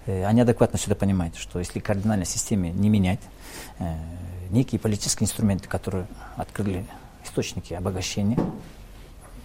э, 0.05 0.25
они 0.25 0.41
адекватно 0.41 0.79
сюда 0.79 0.95
понимают, 0.95 1.35
что 1.35 1.59
если 1.59 1.79
кардинально 1.79 2.25
системе 2.25 2.71
не 2.71 2.89
менять, 2.89 3.19
э, 3.79 3.95
некие 4.49 4.79
политические 4.79 5.25
инструменты, 5.25 5.67
которые 5.67 6.07
открыли 6.35 6.85
источники 7.23 7.73
обогащения, 7.73 8.39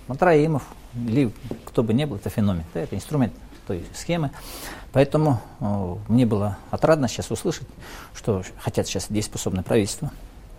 Матраимов 0.09 0.65
или 0.95 1.33
кто 1.67 1.83
бы 1.83 1.95
ни 1.95 2.05
был, 2.05 2.17
это 2.17 2.31
феномен, 2.31 2.65
да, 2.75 2.81
это 2.81 2.97
инструмент 2.97 3.33
той 3.67 3.85
схемы. 3.95 4.33
Поэтому 4.93 5.41
мне 6.09 6.27
было 6.27 6.59
отрадно 6.73 7.07
сейчас 7.07 7.31
услышать, 7.31 7.69
что 8.13 8.43
хотят 8.59 8.89
сейчас 8.89 9.07
дееспособное 9.09 9.63
правительство, 9.63 10.11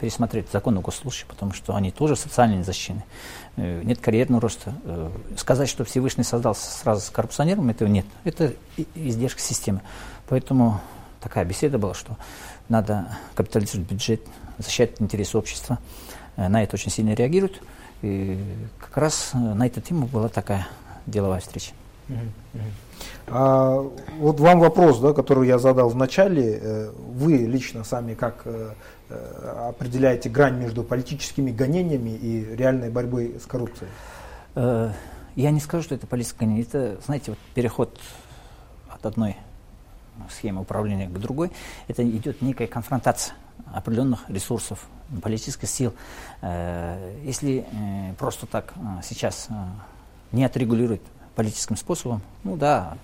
пересмотреть 0.02 0.48
закон 0.52 0.76
о 0.80 0.82
госслужащих, 0.82 1.28
потому 1.28 1.54
что 1.54 1.76
они 1.76 1.92
тоже 1.92 2.16
социально 2.16 2.64
защищены. 2.64 3.04
Э, 3.56 3.84
нет 3.84 4.00
карьерного 4.00 4.42
роста. 4.42 4.74
Э, 4.84 5.12
сказать, 5.38 5.70
что 5.70 5.86
Всевышний 5.86 6.24
создал 6.24 6.56
сразу 6.56 7.02
с 7.02 7.12
коррупционером, 7.12 7.70
этого 7.70 7.88
нет. 7.88 8.06
Это 8.24 8.54
издержка 8.96 9.40
системы. 9.40 9.82
Поэтому 10.28 10.82
такая 11.22 11.46
беседа 11.46 11.78
была, 11.78 11.94
что 11.94 12.18
надо 12.68 13.16
капитализировать 13.36 13.92
бюджет, 13.92 14.22
защищать 14.58 15.00
интересы 15.00 15.38
общества. 15.38 15.78
Э, 16.36 16.48
на 16.48 16.64
это 16.64 16.78
очень 16.78 16.90
сильно 16.90 17.14
реагируют. 17.14 17.62
И 18.02 18.40
как 18.80 18.98
раз 18.98 19.32
на 19.34 19.68
эту 19.68 19.82
тему 19.82 20.08
была 20.08 20.30
такая 20.30 20.68
деловая 21.06 21.42
встреча. 21.42 21.74
А, 23.28 23.88
вот 24.18 24.40
вам 24.40 24.60
вопрос, 24.60 25.00
да, 25.00 25.14
который 25.14 25.48
я 25.48 25.60
задал 25.60 25.90
в 25.90 25.96
начале. 25.96 26.90
Вы 26.98 27.38
лично 27.46 27.84
сами 27.84 28.16
как 28.16 28.48
определяете 29.70 30.30
грань 30.30 30.58
между 30.58 30.84
политическими 30.84 31.52
гонениями 31.52 32.12
и 32.12 32.56
реальной 32.56 32.90
борьбой 32.90 33.40
с 33.42 33.46
коррупцией? 33.46 33.90
Э, 34.56 34.92
я 35.36 35.52
не 35.52 35.60
скажу, 35.60 35.84
что 35.84 35.96
это 35.96 36.08
политическое 36.08 36.46
гонение. 36.46 36.64
Это, 36.64 37.00
знаете, 37.06 37.32
вот 37.32 37.40
переход 37.54 38.00
от 38.90 39.06
одной 39.06 39.38
схемы 40.30 40.62
управления 40.62 41.08
к 41.08 41.18
другой, 41.18 41.52
это 41.88 42.08
идет 42.08 42.42
некая 42.42 42.68
конфронтация 42.68 43.36
определенных 43.74 44.30
ресурсов, 44.30 44.86
политических 45.22 45.70
сил. 45.70 45.94
Э, 46.42 47.20
если 47.24 47.66
просто 48.18 48.46
так 48.46 48.74
сейчас 49.04 49.48
не 50.32 50.44
отрегулировать 50.44 51.02
политическим 51.36 51.78
способом, 51.78 52.22
ну 52.44 52.58
да, 52.58 52.98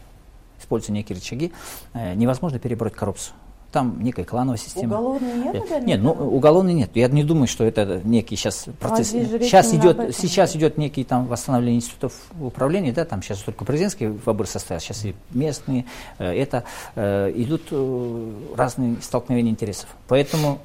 используя 0.59 0.93
некие 0.93 1.15
рычаги, 1.15 1.53
невозможно 1.93 2.59
перебороть 2.59 2.93
коррупцию 2.93 3.35
там 3.71 4.01
некая 4.01 4.23
клановая 4.23 4.57
система. 4.57 4.95
Уголовной 4.95 5.33
нет? 5.35 5.53
Нет, 5.53 5.85
нет 5.85 6.01
ну 6.01 6.11
уголовной 6.11 6.73
нет. 6.73 6.91
Я 6.95 7.07
не 7.09 7.23
думаю, 7.23 7.47
что 7.47 7.63
это 7.63 8.01
некий 8.03 8.35
сейчас 8.35 8.65
процесс. 8.79 9.13
А 9.13 9.39
сейчас 9.39 9.73
идет, 9.73 10.15
сейчас 10.15 10.55
идет 10.55 10.77
некий 10.77 11.03
там 11.03 11.27
восстановление 11.27 11.77
институтов 11.77 12.13
управления, 12.39 12.93
да, 12.93 13.05
там 13.05 13.21
сейчас 13.21 13.39
только 13.39 13.65
президентские 13.65 14.11
выборы 14.11 14.47
состоят, 14.47 14.81
сейчас 14.81 15.05
и 15.05 15.15
местные. 15.31 15.85
Э, 16.17 16.31
это 16.31 16.63
э, 16.95 17.31
идут 17.35 17.63
э, 17.71 18.33
разные 18.55 18.97
столкновения 19.01 19.51
интересов. 19.51 19.89
Поэтому 20.07 20.59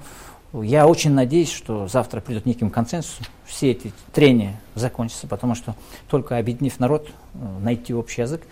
я 0.52 0.86
очень 0.86 1.12
надеюсь, 1.12 1.50
что 1.50 1.88
завтра 1.88 2.20
придет 2.20 2.46
неким 2.46 2.70
консенсусом, 2.70 3.26
все 3.46 3.70
эти 3.70 3.92
трения 4.12 4.60
закончатся, 4.74 5.26
потому 5.26 5.54
что 5.54 5.74
только 6.08 6.36
объединив 6.36 6.78
народ, 6.78 7.08
найти 7.60 7.94
общий 7.94 8.20
язык, 8.20 8.42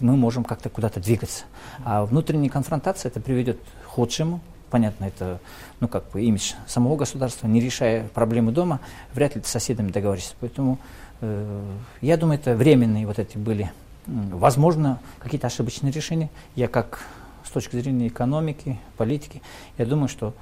мы 0.00 0.16
можем 0.16 0.44
как-то 0.44 0.68
куда-то 0.68 1.00
двигаться. 1.00 1.44
А 1.84 2.04
внутренняя 2.04 2.50
конфронтация 2.50 3.10
это 3.10 3.20
приведет 3.20 3.58
худшему, 3.92 4.40
понятно, 4.70 5.04
это 5.04 5.38
ну, 5.80 5.88
как 5.88 6.10
бы 6.10 6.22
имидж 6.22 6.54
самого 6.66 6.96
государства, 6.96 7.46
не 7.46 7.60
решая 7.60 8.08
проблемы 8.08 8.52
дома, 8.52 8.80
вряд 9.12 9.36
ли 9.36 9.42
с 9.42 9.48
соседями 9.48 9.90
договоришься. 9.90 10.34
Поэтому 10.40 10.78
э, 11.20 11.62
я 12.00 12.16
думаю, 12.16 12.38
это 12.38 12.56
временные 12.56 13.06
вот 13.06 13.18
эти 13.18 13.36
были, 13.36 13.70
возможно, 14.06 14.98
какие-то 15.18 15.46
ошибочные 15.46 15.92
решения. 15.92 16.30
Я 16.56 16.68
как 16.68 17.04
с 17.44 17.50
точки 17.50 17.76
зрения 17.76 18.08
экономики, 18.08 18.80
политики, 18.96 19.42
я 19.76 19.84
думаю, 19.84 20.08
что 20.08 20.32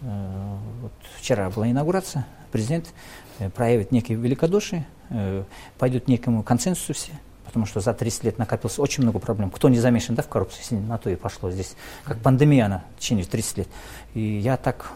э, 0.00 0.56
вот 0.82 0.92
вчера 1.20 1.48
была 1.50 1.70
инаугурация, 1.70 2.26
президент 2.50 2.92
э, 3.38 3.50
проявит 3.50 3.92
некие 3.92 4.18
великодушие, 4.18 4.84
э, 5.10 5.44
пойдет 5.78 6.08
некому 6.08 6.42
консенсусу 6.42 6.92
все, 6.92 7.12
потому 7.46 7.66
что 7.66 7.80
за 7.80 7.94
30 7.94 8.24
лет 8.24 8.38
накопилось 8.38 8.78
очень 8.78 9.02
много 9.02 9.18
проблем. 9.18 9.50
Кто 9.50 9.68
не 9.68 9.78
замешан 9.78 10.14
да, 10.14 10.22
в 10.22 10.28
коррупции, 10.28 10.74
на 10.74 10.98
то 10.98 11.08
и 11.08 11.16
пошло 11.16 11.50
здесь. 11.50 11.74
Как 12.04 12.18
пандемия 12.18 12.66
она 12.66 12.84
в 12.96 13.00
течение 13.00 13.24
30 13.24 13.58
лет. 13.58 13.68
И 14.14 14.20
я 14.20 14.56
так, 14.56 14.90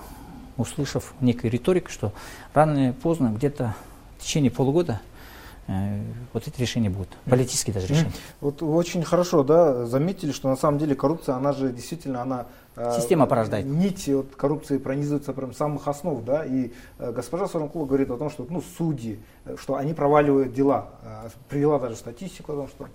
услышав 0.57 1.15
некую 1.21 1.51
риторику, 1.51 1.91
что 1.91 2.13
рано 2.53 2.79
или 2.79 2.93
поздно, 2.93 3.29
где-то 3.29 3.75
в 4.19 4.23
течение 4.23 4.51
полугода 4.51 5.01
вот 6.33 6.47
эти 6.47 6.61
решения 6.61 6.91
будут, 6.91 7.09
политические 7.25 7.75
даже 7.75 7.87
решения. 7.87 8.13
Вот 8.41 8.63
очень 8.63 9.03
хорошо, 9.03 9.43
да, 9.43 9.87
заметили, 9.87 10.33
что 10.33 10.49
на 10.49 10.57
самом 10.57 10.79
деле 10.79 10.95
коррупция, 10.95 11.37
она 11.37 11.53
же 11.53 11.73
действительно, 11.73 12.23
она 12.23 12.47
Э, 12.77 12.97
Система 12.97 13.27
порождает. 13.27 13.67
Нити 13.67 14.13
от 14.13 14.35
коррупции 14.37 14.79
пронизываются 14.79 15.33
прям 15.33 15.53
самых 15.53 15.89
основ, 15.89 16.25
да, 16.25 16.45
и 16.45 16.71
э, 16.99 17.13
госпожа 17.13 17.49
Саранкула 17.49 17.85
говорит 17.85 18.11
о 18.11 18.17
том, 18.17 18.31
что, 18.31 18.47
ну, 18.49 18.63
судьи, 18.79 19.19
э, 19.45 19.57
что 19.59 19.75
они 19.75 19.93
проваливают 19.93 20.53
дела, 20.53 20.89
привела 21.49 21.79
даже 21.79 21.97
статистику 21.97 22.53
о 22.53 22.57
том, 22.57 22.69
что 22.69 22.87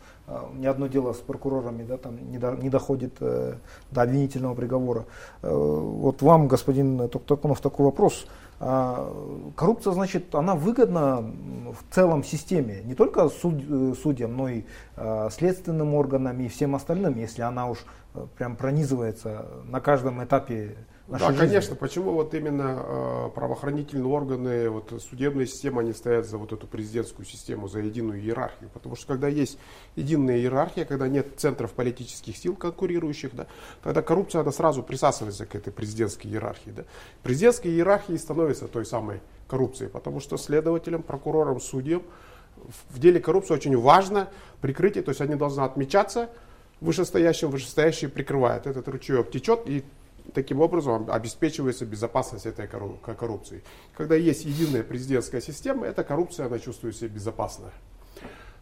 ни 0.56 0.66
одно 0.66 0.88
дело 0.88 1.14
с 1.14 1.18
прокурорами, 1.18 1.84
да, 1.84 1.98
там 1.98 2.32
не, 2.32 2.38
до, 2.38 2.52
не 2.52 2.70
доходит 2.70 3.20
до 3.20 4.02
обвинительного 4.02 4.56
приговора. 4.56 5.06
Вот 5.42 6.22
вам, 6.22 6.48
господин 6.48 7.08
Токтакунов, 7.10 7.62
такой 7.62 7.86
вопрос. 7.86 8.26
Коррупция, 8.58 9.94
значит, 9.94 10.34
она 10.34 10.56
выгодна 10.56 11.18
в 11.18 11.94
целом 11.94 12.24
системе, 12.24 12.82
не 12.84 12.96
только 12.96 13.28
суд, 13.30 13.62
судьям, 14.02 14.38
но 14.38 14.50
и 14.50 14.64
следственным 15.32 15.94
органам 15.94 16.40
и 16.40 16.48
всем 16.48 16.76
остальным, 16.76 17.18
если 17.18 17.42
она 17.42 17.68
уж 17.68 17.80
прям 18.38 18.56
пронизывается 18.56 19.46
на 19.66 19.82
каждом 19.82 20.24
этапе 20.24 20.78
Да, 21.08 21.20
жизни. 21.20 21.38
конечно. 21.38 21.76
Почему 21.76 22.14
вот 22.14 22.34
именно 22.34 22.82
э, 22.84 23.30
правоохранительные 23.36 24.08
органы, 24.08 24.70
вот 24.70 24.92
судебная 25.08 25.46
система, 25.46 25.82
они 25.82 25.94
стоят 25.94 26.26
за 26.26 26.40
вот 26.40 26.52
эту 26.52 26.66
президентскую 26.66 27.26
систему, 27.28 27.68
за 27.68 27.80
единую 27.80 28.20
иерархию? 28.20 28.72
Потому 28.74 28.96
что 28.96 29.08
когда 29.08 29.28
есть 29.28 29.60
единая 29.96 30.38
иерархия, 30.38 30.84
когда 30.84 31.08
нет 31.08 31.28
центров 31.38 31.74
политических 31.74 32.36
сил 32.36 32.56
конкурирующих, 32.56 33.36
да, 33.36 33.46
тогда 33.84 34.02
коррупция 34.02 34.42
она 34.42 34.52
сразу 34.52 34.82
присасывается 34.82 35.46
к 35.46 35.54
этой 35.54 35.72
президентской 35.72 36.28
иерархии. 36.28 36.72
Да. 36.72 36.84
Президентской 37.22 37.68
иерархией 37.68 38.18
становится 38.18 38.68
той 38.68 38.86
самой 38.86 39.22
коррупцией, 39.48 39.92
потому 39.92 40.20
что 40.20 40.38
следователям, 40.38 41.04
прокурорам, 41.04 41.60
судьям 41.60 42.02
в 42.90 43.00
деле 43.00 43.20
коррупции 43.20 43.54
очень 43.54 43.78
важно 43.78 44.30
прикрытие, 44.62 45.04
то 45.04 45.10
есть 45.10 45.22
они 45.22 45.36
должны 45.36 45.62
отмечаться, 45.62 46.30
вышестоящим, 46.82 47.52
вышестоящий 47.52 48.08
прикрывает. 48.08 48.66
Этот 48.66 48.88
ручеек 48.88 49.30
течет 49.30 49.68
и 49.68 49.84
таким 50.34 50.62
образом 50.62 51.10
обеспечивается 51.10 51.86
безопасность 51.86 52.46
этой 52.46 52.68
коррупции. 52.68 53.64
Когда 53.96 54.16
есть 54.16 54.46
единая 54.46 54.84
президентская 54.84 55.42
система, 55.42 55.86
эта 55.86 56.04
коррупция, 56.04 56.48
она 56.48 56.60
чувствует 56.60 56.96
себя 56.96 57.10
безопасно. 57.10 57.72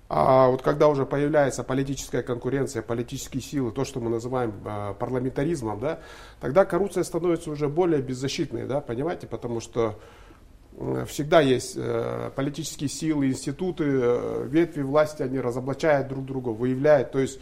А 0.10 0.50
вот 0.50 0.62
когда 0.62 0.90
уже 0.90 1.06
появляется 1.06 1.64
политическая 1.64 2.22
конкуренция, 2.22 2.82
политические 2.84 3.42
силы, 3.42 3.72
то, 3.72 3.84
что 3.84 4.00
мы 4.00 4.10
называем 4.10 4.54
э, 4.64 4.94
парламентаризмом, 5.00 5.80
да, 5.80 6.00
тогда 6.40 6.66
коррупция 6.66 7.04
становится 7.04 7.50
уже 7.50 7.68
более 7.68 8.02
беззащитной, 8.02 8.68
да, 8.68 8.82
понимаете, 8.82 9.26
потому 9.26 9.60
что 9.60 10.00
всегда 11.08 11.42
есть 11.42 11.76
э, 11.78 12.32
политические 12.36 12.90
силы, 12.90 13.28
институты, 13.28 13.86
э, 13.88 14.48
ветви 14.48 14.82
власти, 14.82 15.22
они 15.22 15.40
разоблачают 15.40 16.08
друг 16.08 16.26
друга, 16.26 16.50
выявляют, 16.50 17.12
то 17.12 17.20
есть 17.20 17.40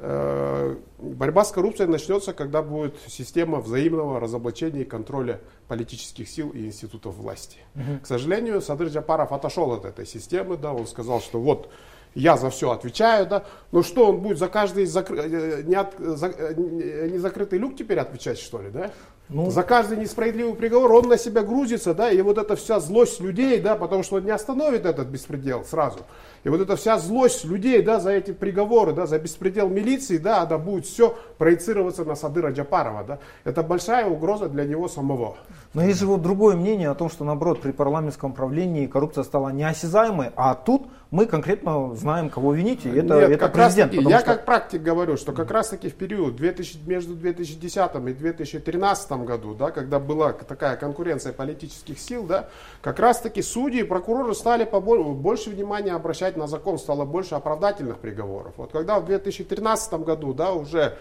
борьба 0.00 1.44
с 1.44 1.52
коррупцией 1.52 1.88
начнется, 1.88 2.32
когда 2.32 2.62
будет 2.62 2.96
система 3.06 3.60
взаимного 3.60 4.18
разоблачения 4.18 4.82
и 4.82 4.84
контроля 4.84 5.40
политических 5.68 6.28
сил 6.28 6.50
и 6.50 6.66
институтов 6.66 7.16
власти. 7.16 7.58
Угу. 7.74 8.00
К 8.02 8.06
сожалению, 8.06 8.62
Садыр 8.62 8.88
Джапаров 8.88 9.32
отошел 9.32 9.72
от 9.72 9.84
этой 9.84 10.06
системы, 10.06 10.56
да, 10.56 10.72
он 10.72 10.86
сказал, 10.86 11.20
что 11.20 11.40
вот 11.40 11.70
я 12.14 12.36
за 12.36 12.50
все 12.50 12.70
отвечаю, 12.70 13.26
да, 13.26 13.44
но 13.72 13.82
что 13.82 14.08
он 14.08 14.20
будет 14.20 14.38
за 14.38 14.48
каждый 14.48 14.86
закры... 14.86 15.18
Э, 15.18 15.62
не, 15.62 15.74
от... 15.74 15.94
за... 15.98 16.28
Э, 16.28 16.54
не 16.54 17.18
закрытый 17.18 17.58
люк 17.58 17.76
теперь 17.76 17.98
отвечать, 17.98 18.38
что 18.38 18.60
ли, 18.60 18.70
да? 18.70 18.90
Ну, 19.32 19.48
за 19.48 19.62
каждый 19.62 19.96
несправедливый 19.96 20.54
приговор 20.54 20.92
он 20.92 21.08
на 21.08 21.16
себя 21.16 21.42
грузится, 21.42 21.94
да, 21.94 22.10
и 22.10 22.20
вот 22.20 22.36
эта 22.36 22.56
вся 22.56 22.80
злость 22.80 23.20
людей, 23.20 23.60
да, 23.60 23.76
потому 23.76 24.02
что 24.02 24.16
он 24.16 24.24
не 24.24 24.32
остановит 24.32 24.84
этот 24.84 25.06
беспредел 25.06 25.64
сразу. 25.64 26.00
И 26.42 26.48
вот 26.48 26.60
эта 26.60 26.74
вся 26.74 26.98
злость 26.98 27.44
людей, 27.44 27.80
да, 27.80 28.00
за 28.00 28.10
эти 28.10 28.32
приговоры, 28.32 28.92
да, 28.92 29.06
за 29.06 29.18
беспредел 29.20 29.68
милиции, 29.68 30.18
да, 30.18 30.42
она 30.42 30.58
будет 30.58 30.86
все 30.86 31.16
проецироваться 31.38 32.04
на 32.04 32.16
Садыра 32.16 32.50
Джапарова, 32.50 33.04
да. 33.04 33.18
Это 33.44 33.62
большая 33.62 34.06
угроза 34.06 34.48
для 34.48 34.64
него 34.64 34.88
самого. 34.88 35.36
Но 35.74 35.84
есть 35.84 36.00
же 36.00 36.06
вот 36.06 36.22
другое 36.22 36.56
мнение 36.56 36.90
о 36.90 36.94
том, 36.94 37.08
что 37.08 37.24
наоборот 37.24 37.60
при 37.60 37.70
парламентском 37.70 38.32
правлении 38.32 38.86
коррупция 38.86 39.22
стала 39.22 39.50
неосязаемой, 39.50 40.30
а 40.34 40.54
тут 40.56 40.88
мы 41.10 41.26
конкретно 41.26 41.94
знаем, 41.94 42.30
кого 42.30 42.52
винить, 42.52 42.86
и 42.86 42.88
это, 42.88 43.20
Нет, 43.20 43.30
это 43.30 43.48
президент. 43.48 43.92
Таки, 43.92 44.04
я 44.08 44.20
что... 44.20 44.26
как 44.26 44.44
практик 44.44 44.80
говорю, 44.80 45.16
что 45.16 45.32
как 45.32 45.50
раз 45.50 45.68
таки 45.68 45.88
в 45.88 45.94
период 45.94 46.36
2000, 46.36 46.78
между 46.86 47.14
2010 47.14 47.94
и 47.94 48.12
2013 48.12 49.10
году, 49.24 49.54
да, 49.54 49.70
когда 49.70 49.98
была 49.98 50.32
такая 50.32 50.76
конкуренция 50.76 51.32
политических 51.32 51.98
сил, 51.98 52.24
да, 52.24 52.48
как 52.82 52.98
раз 52.98 53.20
таки 53.20 53.42
судьи 53.42 53.80
и 53.80 53.84
прокуроры 53.84 54.34
стали 54.34 54.64
побольше, 54.64 55.10
больше 55.10 55.50
внимания 55.50 55.92
обращать 55.92 56.36
на 56.36 56.46
закон, 56.46 56.78
стало 56.78 57.04
больше 57.04 57.34
оправдательных 57.34 57.98
приговоров. 57.98 58.54
Вот 58.56 58.72
когда 58.72 59.00
в 59.00 59.06
2013 59.06 59.92
году, 59.94 60.34
да, 60.34 60.52
уже 60.52 60.96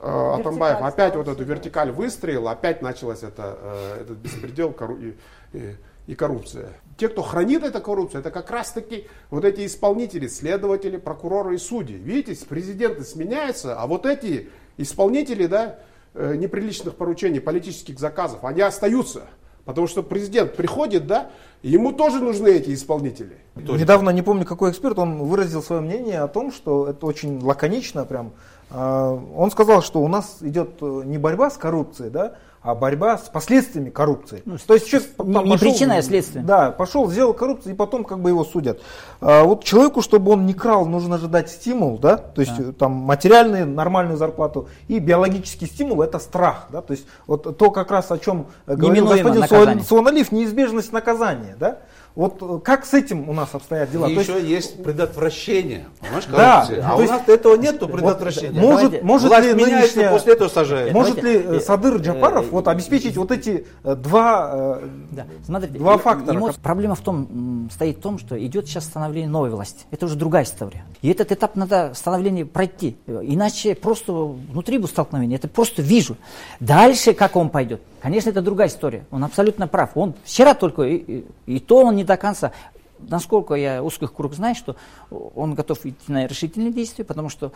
э, 0.00 0.34
Атамбаев 0.38 0.82
опять 0.82 1.16
вот 1.16 1.28
эту 1.28 1.44
вертикаль 1.44 1.90
выстроил, 1.90 2.48
опять 2.48 2.82
началось 2.82 3.22
это, 3.22 3.58
э, 3.60 4.00
этот 4.02 4.18
беспредел 4.18 4.74
и, 5.00 5.16
и, 5.52 5.76
и 6.06 6.14
коррупция. 6.14 6.68
Те, 6.96 7.08
кто 7.08 7.22
хранит 7.22 7.62
эту 7.62 7.80
коррупцию, 7.80 8.20
это 8.20 8.30
как 8.30 8.50
раз 8.50 8.72
таки 8.72 9.06
вот 9.30 9.44
эти 9.44 9.66
исполнители, 9.66 10.28
следователи, 10.28 10.96
прокуроры 10.96 11.56
и 11.56 11.58
судьи. 11.58 11.96
Видите, 11.96 12.44
президенты 12.46 13.04
сменяются, 13.04 13.78
а 13.78 13.86
вот 13.86 14.06
эти 14.06 14.48
исполнители 14.76 15.46
да, 15.46 15.78
неприличных 16.16 16.94
поручений, 16.94 17.40
политических 17.40 17.98
заказов, 17.98 18.44
они 18.44 18.62
остаются. 18.62 19.22
Потому 19.66 19.88
что 19.88 20.04
президент 20.04 20.54
приходит, 20.54 21.08
да, 21.08 21.30
ему 21.62 21.92
тоже 21.92 22.20
нужны 22.20 22.48
эти 22.48 22.72
исполнители. 22.72 23.38
Недавно, 23.56 24.10
не 24.10 24.22
помню 24.22 24.44
какой 24.44 24.70
эксперт, 24.70 24.96
он 24.96 25.24
выразил 25.24 25.60
свое 25.60 25.82
мнение 25.82 26.20
о 26.20 26.28
том, 26.28 26.52
что 26.52 26.86
это 26.86 27.04
очень 27.04 27.42
лаконично 27.42 28.04
прям. 28.04 28.32
А, 28.70 29.12
он 29.34 29.50
сказал, 29.50 29.82
что 29.82 30.00
у 30.00 30.08
нас 30.08 30.38
идет 30.40 30.76
э, 30.80 31.02
не 31.04 31.18
борьба 31.18 31.50
с 31.50 31.56
коррупцией, 31.56 32.10
да, 32.10 32.36
а 32.66 32.74
борьба 32.74 33.16
с 33.16 33.28
последствиями 33.28 33.90
коррупции. 33.90 34.42
Ну, 34.44 34.58
То 34.58 34.74
есть 34.74 34.88
человек 34.88 35.10
не, 35.18 35.34
пошел, 35.34 35.46
не 35.46 35.56
причина, 35.56 35.96
а 35.98 36.02
следствие. 36.02 36.44
Да, 36.44 36.72
пошел, 36.72 37.08
сделал 37.08 37.32
коррупцию, 37.32 37.74
и 37.74 37.76
потом 37.76 38.02
как 38.02 38.18
бы 38.18 38.30
его 38.30 38.44
судят. 38.44 38.80
А 39.20 39.44
вот 39.44 39.62
человеку, 39.62 40.02
чтобы 40.02 40.32
он 40.32 40.46
не 40.46 40.52
крал, 40.52 40.84
нужно 40.84 41.18
же 41.18 41.28
дать 41.28 41.48
стимул, 41.48 41.96
да, 41.96 42.16
то 42.16 42.40
есть 42.40 42.56
да. 42.58 42.72
там 42.72 42.90
материальную, 42.90 43.68
нормальную 43.68 44.18
зарплату, 44.18 44.68
и 44.88 44.98
биологический 44.98 45.66
стимул 45.66 46.02
это 46.02 46.18
страх, 46.18 46.66
да, 46.70 46.82
то 46.82 46.92
есть 46.92 47.06
вот 47.28 47.56
то 47.56 47.70
как 47.70 47.92
раз 47.92 48.10
о 48.10 48.18
чем 48.18 48.46
говорил 48.66 49.06
господин 49.06 49.84
Суаналив, 49.84 50.32
неизбежность 50.32 50.92
наказания, 50.92 51.56
да. 51.60 51.78
Вот 52.16 52.38
э, 52.40 52.60
как 52.64 52.86
с 52.86 52.94
этим 52.94 53.28
у 53.28 53.34
нас 53.34 53.50
обстоят 53.52 53.90
дела? 53.90 54.06
И 54.06 54.14
то 54.14 54.20
еще 54.22 54.32
есть, 54.34 54.48
есть 54.48 54.82
предотвращение. 54.82 55.84
Понимаешь, 56.00 56.24
да, 56.24 56.66
а 56.82 56.96
у 56.96 57.02
нас 57.02 57.28
этого 57.28 57.56
нет 57.56 57.78
предотвращения. 57.78 58.58
Вот, 58.58 59.02
может, 59.02 59.02
может 59.02 59.44
ли 59.44 59.52
нынешняя, 59.52 60.10
после 60.10 60.32
этого 60.32 60.48
сажают. 60.48 60.94
Может 60.94 61.22
ли 61.22 61.34
э, 61.36 61.60
Садыр 61.60 61.96
Джапаров 61.98 62.50
вот, 62.50 62.68
обеспечить 62.68 63.18
вот 63.18 63.30
эти 63.30 63.66
э, 63.84 63.94
два, 63.94 64.80
да. 65.10 65.26
Смотрите, 65.44 65.78
два 65.78 65.98
фактора? 65.98 66.34
Ему 66.34 66.50
проблема 66.62 66.94
в 66.94 67.00
том, 67.00 67.68
стоит 67.70 67.98
в 67.98 68.00
том, 68.00 68.18
что 68.18 68.42
идет 68.42 68.66
сейчас 68.66 68.84
становление 68.84 69.28
новой 69.28 69.50
власти. 69.50 69.84
Это 69.90 70.06
уже 70.06 70.16
другая 70.16 70.44
история. 70.44 70.86
И 71.02 71.10
этот 71.10 71.32
этап 71.32 71.54
надо 71.54 71.92
становление 71.94 72.46
пройти. 72.46 72.96
Иначе 73.06 73.74
просто 73.74 74.12
внутри 74.12 74.78
будет 74.78 74.90
столкновение. 74.90 75.36
Это 75.36 75.48
просто 75.48 75.82
вижу. 75.82 76.16
Дальше 76.60 77.12
как 77.12 77.36
он 77.36 77.50
пойдет? 77.50 77.82
Конечно, 78.06 78.30
это 78.30 78.40
другая 78.40 78.68
история. 78.68 79.04
Он 79.10 79.24
абсолютно 79.24 79.66
прав. 79.66 79.96
Он 79.96 80.14
вчера 80.22 80.54
только, 80.54 80.82
и, 80.82 80.94
и, 80.94 81.26
и 81.46 81.58
то 81.58 81.82
он 81.82 81.96
не 81.96 82.04
до 82.04 82.16
конца. 82.16 82.52
Насколько 83.00 83.54
я 83.54 83.82
узких 83.82 84.14
круг 84.14 84.32
знаю, 84.32 84.54
что 84.54 84.76
он 85.10 85.54
готов 85.54 85.84
идти 85.84 86.12
на 86.12 86.28
решительные 86.28 86.70
действия, 86.70 87.04
потому 87.04 87.30
что 87.30 87.50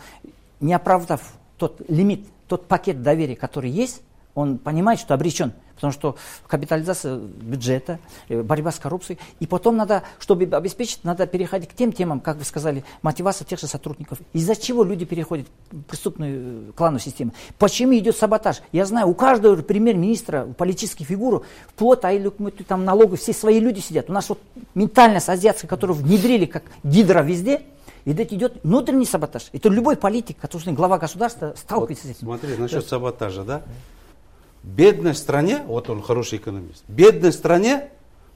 не 0.59 0.73
оправдав 0.73 1.21
тот 1.55 1.79
лимит, 1.87 2.27
тот 2.49 2.67
пакет 2.67 3.01
доверия, 3.01 3.37
который 3.37 3.69
есть, 3.69 4.01
он 4.35 4.57
понимает, 4.57 4.99
что 4.99 5.13
обречен. 5.13 5.53
Потому 5.75 5.93
что 5.93 6.15
капитализация 6.45 7.17
бюджета, 7.17 7.97
э, 8.29 8.43
борьба 8.43 8.71
с 8.71 8.77
коррупцией. 8.77 9.17
И 9.39 9.47
потом 9.47 9.77
надо, 9.77 10.03
чтобы 10.19 10.43
обеспечить, 10.43 11.03
надо 11.03 11.25
переходить 11.25 11.69
к 11.69 11.73
тем 11.73 11.91
темам, 11.91 12.19
как 12.19 12.37
вы 12.37 12.43
сказали, 12.43 12.83
мотивация 13.01 13.45
тех 13.45 13.59
же 13.59 13.65
сотрудников. 13.65 14.19
Из-за 14.31 14.55
чего 14.55 14.83
люди 14.83 15.05
переходят 15.05 15.47
в 15.71 15.81
преступную 15.81 16.69
э, 16.69 16.71
кланную 16.75 16.99
систему? 16.99 17.33
Почему 17.57 17.97
идет 17.97 18.15
саботаж? 18.15 18.61
Я 18.71 18.85
знаю, 18.85 19.07
у 19.07 19.15
каждого 19.15 19.59
премьер-министра, 19.63 20.45
политических 20.55 21.07
фигуру, 21.07 21.43
вплоть, 21.69 22.03
а 22.03 22.11
или 22.11 22.29
там 22.67 22.85
налоги, 22.85 23.15
все 23.15 23.33
свои 23.33 23.59
люди 23.59 23.79
сидят. 23.79 24.07
У 24.07 24.13
нас 24.13 24.29
вот 24.29 24.39
ментальность 24.75 25.29
азиатская, 25.29 25.67
которую 25.67 25.97
внедрили 25.97 26.45
как 26.45 26.63
гидра 26.83 27.23
везде, 27.23 27.63
и 28.05 28.11
это 28.11 28.35
идет 28.35 28.59
внутренний 28.63 29.05
саботаж. 29.05 29.49
Это 29.51 29.69
любой 29.69 29.95
политик, 29.95 30.37
который 30.39 30.73
глава 30.73 30.97
государства 30.97 31.53
сталкивается 31.55 32.07
вот, 32.07 32.13
с 32.13 32.17
этим. 32.17 32.27
Смотри, 32.27 32.57
насчет 32.57 32.87
саботажа, 32.87 33.43
да? 33.43 33.61
Бедной 34.63 35.15
стране, 35.15 35.61
вот 35.65 35.89
он 35.89 36.01
хороший 36.01 36.37
экономист, 36.37 36.83
бедной 36.87 37.33
стране 37.33 37.89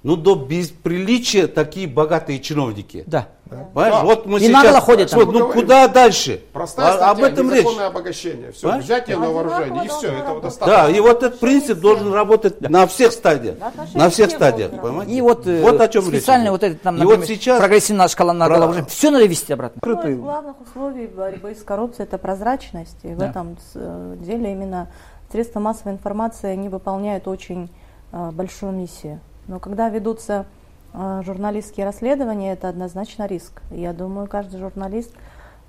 ну, 0.05 0.15
до 0.15 0.35
бесприличия 0.35 1.47
такие 1.47 1.87
богатые 1.87 2.39
чиновники. 2.39 3.03
Да. 3.07 3.27
Понимаешь, 3.49 3.95
да. 3.95 4.03
вот 4.03 4.25
мы 4.27 4.37
и 4.37 4.41
сейчас... 4.41 4.63
нагло 4.63 4.79
ходят. 4.79 5.11
Вот, 5.13 5.33
ну, 5.33 5.51
куда 5.51 5.87
дальше? 5.87 6.43
Простая 6.53 6.93
а, 6.93 7.09
об 7.09 7.23
этом 7.23 7.51
речь. 7.51 7.65
обогащение. 7.65 8.51
Все, 8.51 8.69
а? 8.69 8.77
взятие 8.77 9.17
на 9.17 9.31
вооружение, 9.31 9.85
и 9.85 9.87
все, 9.87 10.11
этого 10.11 10.41
достаточно. 10.41 10.83
Да, 10.83 10.91
и 10.91 10.99
вот 10.99 11.23
этот 11.23 11.39
принцип 11.39 11.79
должен 11.79 12.13
работать 12.13 12.59
да. 12.59 12.69
на 12.69 12.85
всех 12.85 13.13
стадиях. 13.13 13.55
на 13.95 14.11
всех 14.11 14.29
стадиях, 14.29 14.79
понимаете? 14.79 15.11
И 15.11 15.21
вот, 15.21 15.47
э, 15.47 15.61
вот 15.63 15.81
о 15.81 15.87
чем 15.87 16.03
специально 16.03 16.43
речь. 16.43 16.51
вот 16.51 16.63
это 16.63 16.75
там, 16.75 16.97
например, 16.97 17.15
и 17.15 17.19
вот 17.21 17.27
сейчас... 17.27 17.59
прогрессивная 17.59 18.07
шкала 18.07 18.33
на 18.33 18.45
про... 18.45 18.59
голову, 18.59 18.85
все 18.87 19.09
надо 19.09 19.25
вести 19.25 19.53
обратно. 19.53 19.81
Одно 19.81 20.07
из 20.07 20.19
главных 20.19 20.61
условий 20.61 21.07
борьбы 21.07 21.55
с 21.55 21.63
коррупцией– 21.63 22.05
это 22.07 22.19
прозрачность. 22.19 22.97
И 23.01 23.07
в 23.07 23.17
да. 23.17 23.29
этом 23.31 23.57
э, 23.73 24.17
деле 24.19 24.51
именно 24.51 24.87
средства 25.31 25.59
массовой 25.59 25.93
информации, 25.93 26.49
они 26.49 26.69
выполняют 26.69 27.27
очень 27.27 27.69
э, 28.11 28.31
большую 28.31 28.71
миссию. 28.71 29.19
Но 29.47 29.59
когда 29.59 29.89
ведутся 29.89 30.45
э, 30.93 31.21
журналистские 31.23 31.85
расследования, 31.85 32.53
это 32.53 32.69
однозначно 32.69 33.25
риск. 33.25 33.61
Я 33.71 33.93
думаю, 33.93 34.27
каждый 34.27 34.59
журналист, 34.59 35.11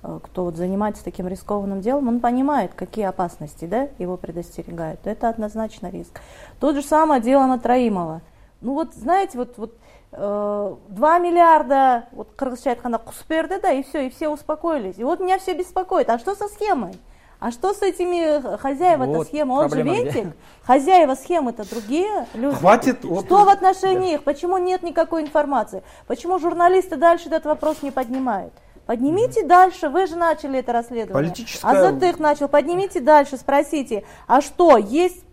э, 0.03 0.19
кто 0.23 0.45
вот 0.45 0.55
занимается 0.55 1.03
таким 1.03 1.27
рискованным 1.27 1.81
делом, 1.81 2.07
он 2.07 2.19
понимает, 2.19 2.73
какие 2.73 3.05
опасности 3.05 3.65
да, 3.65 3.89
его 3.99 4.17
предостерегают. 4.17 5.01
Это 5.05 5.29
однозначно 5.29 5.89
риск. 5.89 6.21
Тот 6.59 6.75
же 6.75 6.81
самое 6.81 7.21
дело 7.21 7.45
на 7.45 7.59
Троимова. 7.59 8.21
Ну 8.61 8.73
вот, 8.73 8.93
знаете, 8.95 9.37
вот, 9.37 9.57
вот 9.57 9.73
э, 10.11 10.75
2 10.89 11.19
миллиарда, 11.19 12.05
вот 12.11 12.29
Кыргыз 12.35 12.61
Чайтхана 12.61 12.97
Кусперды, 12.97 13.59
да, 13.61 13.71
и 13.71 13.83
все, 13.83 14.07
и 14.07 14.09
все 14.09 14.29
успокоились. 14.29 14.97
И 14.97 15.03
вот 15.03 15.19
меня 15.19 15.37
все 15.37 15.53
беспокоит. 15.53 16.09
А 16.09 16.17
что 16.17 16.35
со 16.35 16.47
схемой? 16.47 16.97
А 17.39 17.51
что 17.51 17.73
с 17.73 17.81
этими 17.81 18.57
хозяева 18.57 19.05
вот, 19.05 19.27
схемы? 19.27 19.55
Он 19.55 19.69
же 19.69 19.83
вентик. 19.83 20.33
Хозяева 20.63 21.15
схемы-то 21.15 21.69
другие 21.69 22.27
люди. 22.33 22.55
Хватит. 22.55 22.99
Что 22.99 23.09
вот, 23.09 23.29
в 23.29 23.49
отношении 23.49 24.15
их? 24.15 24.23
Почему 24.23 24.57
нет 24.57 24.81
никакой 24.81 25.21
информации? 25.23 25.83
Почему 26.07 26.39
журналисты 26.39 26.95
дальше 26.95 27.27
этот 27.27 27.45
вопрос 27.45 27.83
не 27.83 27.91
поднимают? 27.91 28.53
Поднимите 28.87 29.41
mm 29.41 29.47
дальше, 29.47 29.89
вы 29.89 30.07
же 30.07 30.15
начали 30.15 30.59
это 30.59 30.71
расследование. 30.71 31.13
Политическая... 31.13 31.67
А 31.67 31.91
Затых 31.91 32.19
начал, 32.19 32.47
поднимите 32.47 33.01
дальше, 33.01 33.35
спросите, 33.35 34.05
а 34.27 34.39
что, 34.39 34.77
есть 34.77 35.25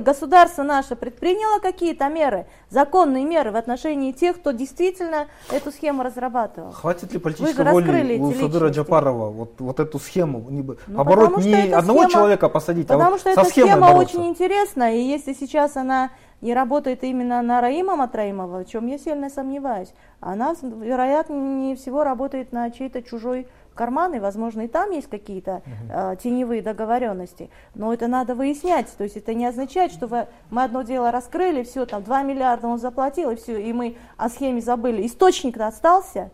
государство 0.00 0.62
наше 0.62 0.96
предприняло 0.96 1.60
какие-то 1.60 2.08
меры, 2.08 2.46
законные 2.68 3.24
меры 3.24 3.52
в 3.52 3.56
отношении 3.56 4.12
тех, 4.12 4.36
кто 4.36 4.52
действительно 4.52 5.26
эту 5.50 5.70
схему 5.70 6.02
разрабатывал. 6.02 6.72
Хватит 6.72 7.12
ли 7.12 7.18
политической 7.18 7.70
воли 7.70 8.18
у 8.18 8.32
Садыра 8.32 8.68
Джапарова 8.68 9.30
вот, 9.30 9.60
вот 9.60 9.80
эту 9.80 9.98
схему 9.98 10.46
не, 10.50 10.62
ну, 10.62 10.76
побороть, 10.96 11.44
не 11.44 11.72
одного 11.72 12.00
схема, 12.00 12.12
человека 12.12 12.48
посадить, 12.48 12.88
потому 12.88 13.08
а 13.08 13.10
вот 13.10 13.20
что 13.20 13.34
со 13.34 13.40
эта 13.40 13.50
схема 13.50 13.80
бороться. 13.80 14.16
очень 14.16 14.28
интересная, 14.28 14.94
и 14.94 15.02
если 15.02 15.32
сейчас 15.32 15.76
она 15.76 16.10
не 16.40 16.54
работает 16.54 17.04
именно 17.04 17.42
на 17.42 17.60
Раима 17.60 17.96
Матраимова, 17.96 18.64
в 18.64 18.68
чем 18.68 18.86
я 18.86 18.98
сильно 18.98 19.28
сомневаюсь, 19.28 19.92
она, 20.20 20.54
вероятнее 20.62 21.76
всего, 21.76 22.04
работает 22.04 22.52
на 22.52 22.70
чей-то 22.70 23.02
чужой 23.02 23.46
карманы, 23.80 24.20
возможно, 24.20 24.60
и 24.60 24.68
там 24.68 24.90
есть 24.90 25.08
какие-то 25.08 25.62
э, 25.88 26.16
теневые 26.22 26.60
договоренности, 26.60 27.48
но 27.74 27.94
это 27.94 28.08
надо 28.08 28.34
выяснять, 28.34 28.88
то 28.98 29.04
есть 29.04 29.16
это 29.16 29.32
не 29.32 29.46
означает, 29.46 29.90
что 29.90 30.06
вы, 30.06 30.26
мы 30.50 30.64
одно 30.64 30.82
дело 30.82 31.10
раскрыли, 31.10 31.62
все, 31.62 31.86
там 31.86 32.02
2 32.02 32.22
миллиарда 32.24 32.68
он 32.68 32.78
заплатил, 32.78 33.30
и 33.30 33.36
все, 33.36 33.58
и 33.58 33.72
мы 33.72 33.96
о 34.18 34.28
схеме 34.28 34.60
забыли. 34.60 35.06
Источник-то 35.06 35.66
остался. 35.66 36.30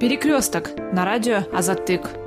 Перекресток 0.00 0.70
на 0.92 1.04
радио 1.04 1.40
Азатык. 1.52 2.23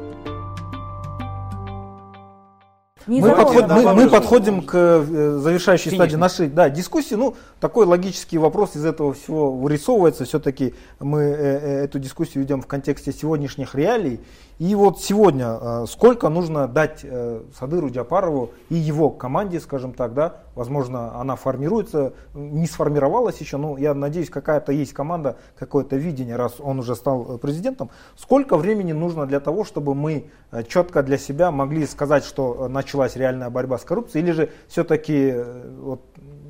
Мы, 3.08 3.36
подход, 3.36 3.68
мы, 3.70 3.94
мы 3.94 4.10
подходим 4.10 4.62
к 4.62 4.76
э, 4.76 5.40
завершающей 5.42 5.92
Финиш. 5.92 5.98
стадии 5.98 6.16
нашей 6.16 6.48
да, 6.48 6.70
дискуссии. 6.70 7.16
Ну, 7.16 7.36
такой 7.60 7.86
логический 7.86 8.38
вопрос 8.38 8.76
из 8.76 8.86
этого 8.86 9.14
всего 9.14 9.52
вырисовывается. 9.54 10.26
Все-таки 10.26 10.74
мы 11.00 11.22
э, 11.22 11.34
э, 11.34 11.84
эту 11.86 12.00
дискуссию 12.00 12.44
ведем 12.44 12.62
в 12.62 12.68
контексте 12.68 13.14
сегодняшних 13.14 13.76
реалий. 13.76 14.20
И 14.60 14.74
вот 14.74 15.00
сегодня 15.00 15.60
э, 15.62 15.86
сколько 15.88 16.30
нужно 16.30 16.68
дать 16.68 17.02
э, 17.04 17.44
Садыру 17.60 17.92
Джапарову 17.92 18.52
и 18.70 18.76
его 18.76 19.12
команде, 19.12 19.60
скажем 19.60 19.94
так, 19.94 20.16
да, 20.16 20.38
возможно, 20.56 21.20
она 21.20 21.36
формируется, 21.36 22.14
не 22.34 22.66
сформировалась 22.66 23.38
еще, 23.38 23.58
но 23.58 23.78
я 23.78 23.94
надеюсь, 23.94 24.32
какая-то 24.32 24.72
есть 24.72 24.94
команда, 24.94 25.38
какое-то 25.60 25.96
видение, 25.96 26.38
раз 26.38 26.56
он 26.60 26.80
уже 26.80 26.96
стал 26.96 27.36
э, 27.36 27.38
президентом. 27.38 27.92
Сколько 28.16 28.58
времени 28.58 28.94
нужно 28.94 29.28
для 29.28 29.40
того, 29.40 29.64
чтобы 29.64 29.94
мы 29.94 30.32
четко 30.68 31.04
для 31.04 31.20
себя 31.20 31.52
могли 31.52 31.86
сказать, 31.86 32.24
что 32.24 32.68
началась 32.68 33.16
реальная 33.16 33.52
борьба 33.52 33.78
с 33.78 33.84
коррупцией, 33.84 34.24
или 34.24 34.32
же 34.32 34.50
все-таки 34.68 35.36
вот, 35.80 36.02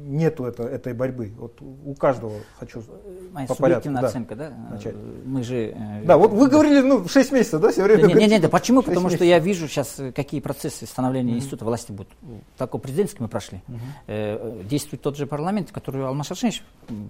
нету 0.07 0.45
это, 0.45 0.63
этой 0.63 0.93
борьбы. 0.93 1.31
Вот 1.37 1.61
у 1.61 1.93
каждого 1.93 2.33
хочу 2.57 2.81
Моя 3.31 3.47
по 3.47 3.55
порядку. 3.55 3.89
Да, 3.89 3.99
оценка, 3.99 4.35
да? 4.35 4.53
Начать. 4.71 4.95
Мы 5.25 5.43
же... 5.43 5.73
Э, 5.75 6.03
да, 6.05 6.17
вот 6.17 6.31
вы 6.31 6.47
говорили, 6.47 6.81
ну, 6.81 7.07
6 7.07 7.31
месяцев, 7.31 7.61
да, 7.61 7.71
все 7.71 7.83
время? 7.83 8.07
Нет, 8.07 8.17
нет, 8.17 8.29
нет, 8.29 8.51
почему? 8.51 8.81
Потому 8.81 9.07
месяцев. 9.07 9.17
что 9.17 9.25
я 9.25 9.39
вижу 9.39 9.67
сейчас, 9.67 9.99
какие 10.15 10.39
процессы 10.39 10.85
становления 10.85 11.33
mm-hmm. 11.33 11.37
института 11.37 11.65
власти 11.65 11.91
будут. 11.91 12.13
Так, 12.57 12.73
у 12.73 12.79
президентский 12.79 13.21
мы 13.21 13.27
прошли. 13.27 13.61
Mm-hmm. 14.07 14.67
Действует 14.67 15.01
тот 15.01 15.17
же 15.17 15.27
парламент, 15.27 15.71
который 15.71 16.05
Алмаз 16.05 16.27
Шашевич, 16.27 16.63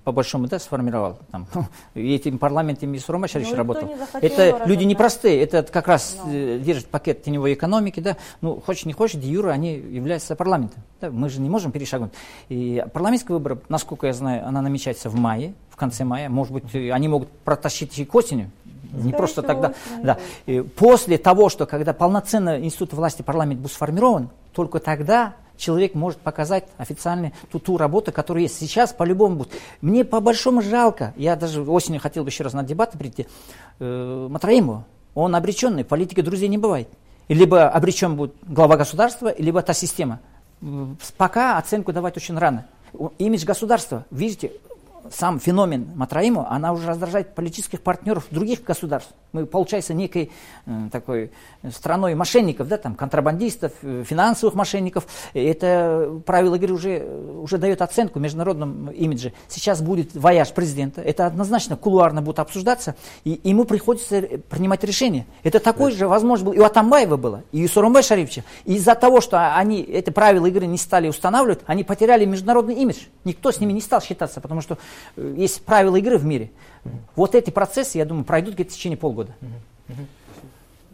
по 0.03 0.11
большому, 0.11 0.47
да, 0.47 0.59
сформировал. 0.59 1.19
Там. 1.31 1.47
И 1.93 2.15
этим 2.15 2.39
парламентом 2.39 2.93
и 2.93 2.99
Сурма 2.99 3.27
Шарич 3.27 3.49
ну, 3.51 3.55
работал. 3.55 3.95
Это 4.13 4.63
люди 4.65 4.83
непростые, 4.83 5.41
это 5.41 5.63
как 5.63 5.87
раз 5.87 6.17
no. 6.25 6.57
Э, 6.57 6.59
держит 6.59 6.87
пакет 6.87 7.23
теневой 7.23 7.53
экономики, 7.53 7.99
да. 7.99 8.17
Ну, 8.41 8.59
хочешь 8.59 8.85
не 8.85 8.93
хочешь, 8.93 9.19
де 9.19 9.29
юра, 9.29 9.51
они 9.51 9.73
являются 9.73 10.35
парламентом. 10.35 10.83
Да? 11.01 11.11
Мы 11.11 11.29
же 11.29 11.39
не 11.41 11.49
можем 11.49 11.71
перешагнуть. 11.71 12.11
И 12.49 12.83
парламентские 12.93 13.35
выборы, 13.37 13.59
насколько 13.69 14.07
я 14.07 14.13
знаю, 14.13 14.47
она 14.47 14.61
намечается 14.61 15.09
в 15.09 15.15
мае, 15.15 15.53
в 15.69 15.75
конце 15.75 16.03
мая. 16.03 16.29
Может 16.29 16.53
быть, 16.53 16.75
они 16.75 17.07
могут 17.07 17.29
протащить 17.29 17.97
и 17.99 18.05
к 18.05 18.15
осени. 18.15 18.49
Не 18.91 19.11
просто 19.11 19.41
тогда. 19.41 19.73
Да. 20.01 20.17
И 20.45 20.61
после 20.61 21.17
того, 21.17 21.49
что 21.49 21.65
когда 21.65 21.93
полноценно 21.93 22.59
институт 22.59 22.93
власти 22.93 23.21
парламент 23.21 23.59
будет 23.59 23.73
сформирован, 23.73 24.29
только 24.53 24.79
тогда 24.79 25.35
человек 25.57 25.95
может 25.95 26.19
показать 26.19 26.65
официально 26.77 27.33
ту, 27.51 27.59
ту 27.59 27.77
работу, 27.77 28.11
которая 28.11 28.43
есть. 28.43 28.57
Сейчас 28.57 28.93
по-любому 28.93 29.37
будет. 29.37 29.51
Мне 29.81 30.05
по-большому 30.05 30.61
жалко, 30.61 31.13
я 31.17 31.35
даже 31.35 31.61
осенью 31.63 31.99
хотел 31.99 32.23
бы 32.23 32.29
еще 32.29 32.43
раз 32.43 32.53
на 32.53 32.63
дебаты 32.63 32.97
прийти, 32.97 33.27
э, 33.79 34.27
Матраимова. 34.29 34.85
Он 35.15 35.35
обреченный, 35.35 35.83
в 35.83 35.87
политике 35.87 36.21
друзей 36.21 36.47
не 36.47 36.57
бывает. 36.57 36.87
Либо 37.27 37.67
обречен 37.67 38.15
будет 38.15 38.35
глава 38.43 38.77
государства, 38.77 39.33
либо 39.37 39.61
та 39.61 39.73
система. 39.73 40.19
Пока 41.17 41.57
оценку 41.57 41.91
давать 41.91 42.17
очень 42.17 42.37
рано. 42.37 42.65
Имидж 43.19 43.45
государства, 43.45 44.05
видите, 44.11 44.51
сам 45.11 45.39
феномен 45.39 45.91
Матраима, 45.95 46.49
она 46.49 46.71
уже 46.73 46.87
раздражает 46.87 47.35
политических 47.35 47.81
партнеров 47.81 48.25
других 48.31 48.63
государств. 48.63 49.11
Мы, 49.33 49.45
получается, 49.45 49.93
некой 49.93 50.31
э, 50.65 50.89
такой 50.91 51.31
страной 51.71 52.15
мошенников, 52.15 52.67
да, 52.67 52.77
там, 52.77 52.95
контрабандистов, 52.95 53.73
э, 53.81 54.03
финансовых 54.05 54.55
мошенников. 54.55 55.05
Это 55.33 56.21
правило 56.25 56.55
игры 56.55 56.73
уже, 56.73 57.05
уже 57.41 57.57
дает 57.57 57.81
оценку 57.81 58.19
международном 58.19 58.89
имидже. 58.91 59.33
Сейчас 59.47 59.81
будет 59.81 60.15
вояж 60.15 60.51
президента. 60.53 61.01
Это 61.01 61.25
однозначно 61.25 61.75
кулуарно 61.75 62.21
будет 62.21 62.39
обсуждаться, 62.39 62.95
и 63.23 63.39
ему 63.43 63.65
приходится 63.65 64.21
принимать 64.49 64.83
решение. 64.83 65.25
Это 65.43 65.59
такой 65.59 65.91
да. 65.91 65.97
же, 65.97 66.07
возможно, 66.07 66.47
был 66.47 66.53
и 66.53 66.59
у 66.59 66.63
Атамбаева 66.63 67.17
было, 67.17 67.43
и 67.51 67.65
у 67.65 67.67
Сооронбай 67.67 68.03
Шариповича. 68.03 68.43
Из-за 68.65 68.95
того, 68.95 69.21
что 69.21 69.55
они 69.55 69.81
эти 69.81 70.09
правила 70.09 70.45
игры 70.47 70.65
не 70.65 70.77
стали 70.77 71.07
устанавливать, 71.07 71.59
они 71.65 71.83
потеряли 71.83 72.25
международный 72.25 72.75
имидж. 72.75 72.97
Никто 73.23 73.51
с 73.51 73.59
ними 73.59 73.73
не 73.73 73.81
стал 73.81 74.01
считаться, 74.01 74.41
потому 74.41 74.61
что 74.61 74.77
есть 75.15 75.63
правила 75.63 75.95
игры 75.95 76.17
в 76.17 76.25
мире. 76.25 76.51
Вот 77.15 77.35
эти 77.35 77.49
процессы, 77.49 77.97
я 77.97 78.05
думаю, 78.05 78.25
пройдут 78.25 78.55
где-то 78.55 78.71
в 78.71 78.75
течение 78.75 78.97
полгода. 78.97 79.35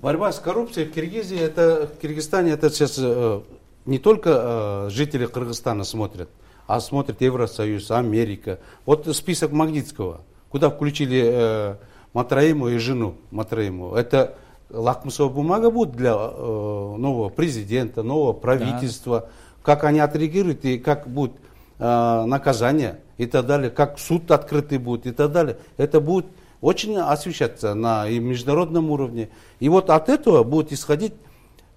Борьба 0.02 0.32
с 0.32 0.40
коррупцией 0.40 0.88
в 0.88 0.92
Киргизии, 0.92 1.40
это, 1.40 1.88
в 1.88 2.02
Киргизстане, 2.02 2.52
это 2.52 2.70
сейчас 2.70 2.98
э, 3.00 3.42
не 3.86 4.00
только 4.00 4.30
э, 4.34 4.90
жители 4.90 5.28
Кыргызстана 5.28 5.86
смотрят, 5.86 6.30
а 6.68 6.82
смотрит 6.82 7.22
Евросоюз, 7.22 7.90
Америка. 7.92 8.60
Вот 8.86 9.08
список 9.16 9.52
Магнитского, 9.52 10.22
куда 10.50 10.70
включили 10.70 11.24
э, 11.24 11.76
Матраиму 12.12 12.68
и 12.68 12.78
жену 12.80 13.16
Матраиму. 13.32 13.96
Это 13.96 14.36
лакмусовая 14.70 15.34
бумага 15.34 15.72
будет 15.72 15.92
для 15.92 16.12
э, 16.12 16.16
нового 16.16 17.30
президента, 17.30 18.04
нового 18.04 18.34
правительства. 18.34 19.22
Да 19.22 19.30
как 19.64 19.86
они 19.86 20.00
отреагируют 20.00 20.66
и 20.66 20.78
как 20.78 21.08
будет 21.08 21.32
э, 21.80 22.24
наказание 22.26 23.00
и 23.18 23.26
так 23.26 23.46
далее, 23.46 23.70
как 23.70 24.00
суд 24.00 24.30
открытый 24.32 24.78
будет 24.78 25.06
и 25.06 25.12
так 25.12 25.32
далее. 25.32 25.58
Это 25.78 26.00
будет 26.00 26.26
очень 26.62 26.98
освещаться 26.98 27.74
на 27.74 28.08
и 28.08 28.20
международном 28.20 28.90
уровне. 28.90 29.30
И 29.60 29.70
вот 29.70 29.90
от 29.90 30.10
этого 30.10 30.44
будет 30.44 30.72
исходить 30.72 31.14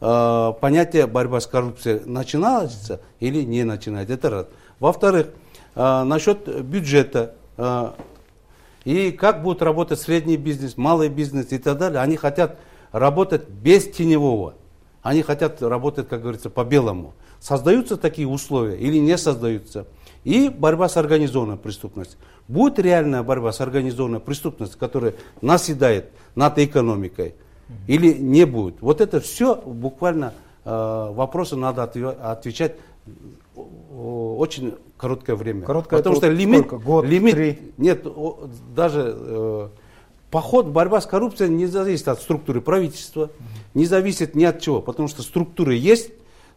э, 0.00 0.52
понятие 0.60 1.06
борьба 1.06 1.40
с 1.40 1.46
коррупцией 1.46 2.02
начинается 2.04 3.00
или 3.20 3.42
не 3.42 3.64
начинается. 3.64 4.14
Это 4.14 4.30
раз. 4.30 4.46
Во-вторых, 4.78 5.28
э, 5.74 6.02
насчет 6.04 6.64
бюджета. 6.64 7.34
Э, 7.56 7.90
и 8.84 9.10
как 9.10 9.42
будет 9.42 9.62
работать 9.62 10.00
средний 10.00 10.36
бизнес, 10.36 10.76
малый 10.76 11.08
бизнес 11.08 11.50
и 11.50 11.58
так 11.58 11.78
далее. 11.78 12.00
Они 12.00 12.16
хотят 12.16 12.56
работать 12.92 13.48
без 13.48 13.90
теневого. 13.90 14.54
Они 15.02 15.22
хотят 15.22 15.62
работать, 15.62 16.08
как 16.08 16.22
говорится, 16.22 16.50
по-белому. 16.50 17.14
Создаются 17.40 17.96
такие 17.96 18.28
условия 18.28 18.76
или 18.76 18.98
не 18.98 19.18
создаются? 19.18 19.86
И 20.26 20.48
борьба 20.48 20.88
с 20.88 20.96
организованной 20.96 21.56
преступностью. 21.56 22.18
Будет 22.48 22.80
реальная 22.80 23.22
борьба 23.22 23.52
с 23.52 23.60
организованной 23.60 24.18
преступностью, 24.18 24.76
которая 24.76 25.14
наседает 25.40 26.10
над 26.34 26.58
экономикой, 26.58 27.36
или 27.86 28.12
не 28.12 28.44
будет? 28.44 28.74
Вот 28.80 29.00
это 29.00 29.20
все 29.20 29.54
буквально 29.54 30.34
э, 30.64 31.12
вопросы 31.12 31.54
надо 31.54 31.84
отвечать 31.84 32.74
очень 33.54 34.74
короткое 34.96 35.36
время. 35.36 35.62
Короткое 35.62 35.98
Потому 35.98 36.16
что 36.16 36.28
лимит, 36.28 36.66
сколько? 36.66 36.84
Год, 36.84 37.04
лимит 37.04 37.34
три? 37.34 37.58
нет, 37.76 38.04
даже 38.74 39.14
э, 39.16 39.68
поход, 40.32 40.66
борьба 40.66 41.00
с 41.00 41.06
коррупцией 41.06 41.50
не 41.50 41.66
зависит 41.66 42.08
от 42.08 42.20
структуры 42.20 42.60
правительства, 42.60 43.30
не 43.74 43.86
зависит 43.86 44.34
ни 44.34 44.42
от 44.42 44.60
чего, 44.60 44.82
потому 44.82 45.06
что 45.06 45.22
структуры 45.22 45.74
есть, 45.76 46.10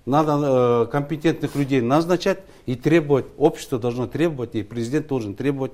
надо 0.05 0.85
э, 0.87 0.91
компетентных 0.91 1.55
людей 1.55 1.81
назначать 1.81 2.39
и 2.65 2.75
требовать, 2.75 3.25
общество 3.37 3.79
должно 3.79 4.07
требовать, 4.07 4.55
и 4.55 4.63
президент 4.63 5.07
должен 5.07 5.35
требовать 5.35 5.71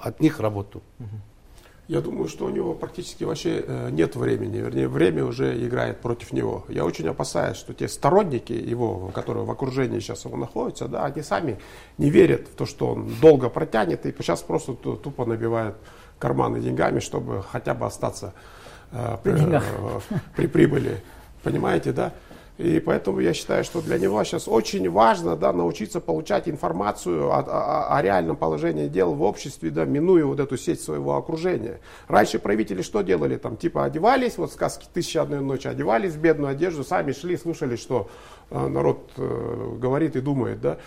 от 0.00 0.20
них 0.20 0.40
работу. 0.40 0.82
Я 1.88 2.00
думаю, 2.00 2.28
что 2.28 2.46
у 2.46 2.48
него 2.48 2.74
практически 2.74 3.24
вообще 3.24 3.64
э, 3.66 3.90
нет 3.90 4.16
времени, 4.16 4.58
вернее, 4.58 4.88
время 4.88 5.24
уже 5.24 5.66
играет 5.66 6.00
против 6.00 6.32
него. 6.32 6.64
Я 6.68 6.84
очень 6.84 7.08
опасаюсь, 7.08 7.56
что 7.56 7.74
те 7.74 7.88
сторонники 7.88 8.52
его, 8.52 9.10
которые 9.12 9.44
в 9.44 9.50
окружении 9.50 9.98
сейчас 9.98 10.24
его 10.24 10.36
находятся, 10.36 10.86
да, 10.86 11.04
они 11.04 11.22
сами 11.22 11.58
не 11.98 12.08
верят 12.08 12.48
в 12.48 12.54
то, 12.54 12.66
что 12.66 12.92
он 12.92 13.12
долго 13.20 13.48
протянет, 13.48 14.06
и 14.06 14.14
сейчас 14.16 14.42
просто 14.42 14.74
тупо 14.74 15.26
набивают 15.26 15.76
карманы 16.18 16.60
деньгами, 16.60 17.00
чтобы 17.00 17.42
хотя 17.42 17.74
бы 17.74 17.84
остаться 17.84 18.32
э, 18.92 19.18
при, 19.22 19.56
э, 19.56 19.60
при 20.36 20.46
прибыли. 20.46 21.02
Понимаете, 21.42 21.92
да? 21.92 22.12
И 22.62 22.78
поэтому 22.78 23.18
я 23.18 23.34
считаю, 23.34 23.64
что 23.64 23.82
для 23.82 23.98
него 23.98 24.22
сейчас 24.22 24.46
очень 24.46 24.88
важно 24.88 25.34
да, 25.34 25.52
научиться 25.52 26.00
получать 26.00 26.48
информацию 26.48 27.28
о, 27.28 27.40
о, 27.40 27.96
о 27.96 28.02
реальном 28.02 28.36
положении 28.36 28.86
дел 28.86 29.14
в 29.14 29.22
обществе, 29.22 29.70
да, 29.70 29.84
минуя 29.84 30.24
вот 30.24 30.38
эту 30.38 30.56
сеть 30.56 30.80
своего 30.80 31.16
окружения. 31.16 31.80
Раньше 32.06 32.38
правители 32.38 32.82
что 32.82 33.02
делали? 33.02 33.36
Там, 33.36 33.56
типа 33.56 33.84
одевались, 33.84 34.38
вот 34.38 34.52
сказки 34.52 34.86
«Тысяча 34.94 35.22
одной 35.22 35.40
ночи», 35.40 35.66
одевались 35.66 36.12
в 36.12 36.20
бедную 36.20 36.52
одежду, 36.52 36.84
сами 36.84 37.10
шли, 37.10 37.36
слушали, 37.36 37.74
что 37.74 38.08
э, 38.50 38.68
народ 38.68 39.10
э, 39.16 39.76
говорит 39.80 40.14
и 40.14 40.20
думает. 40.20 40.60
Да? 40.60 40.78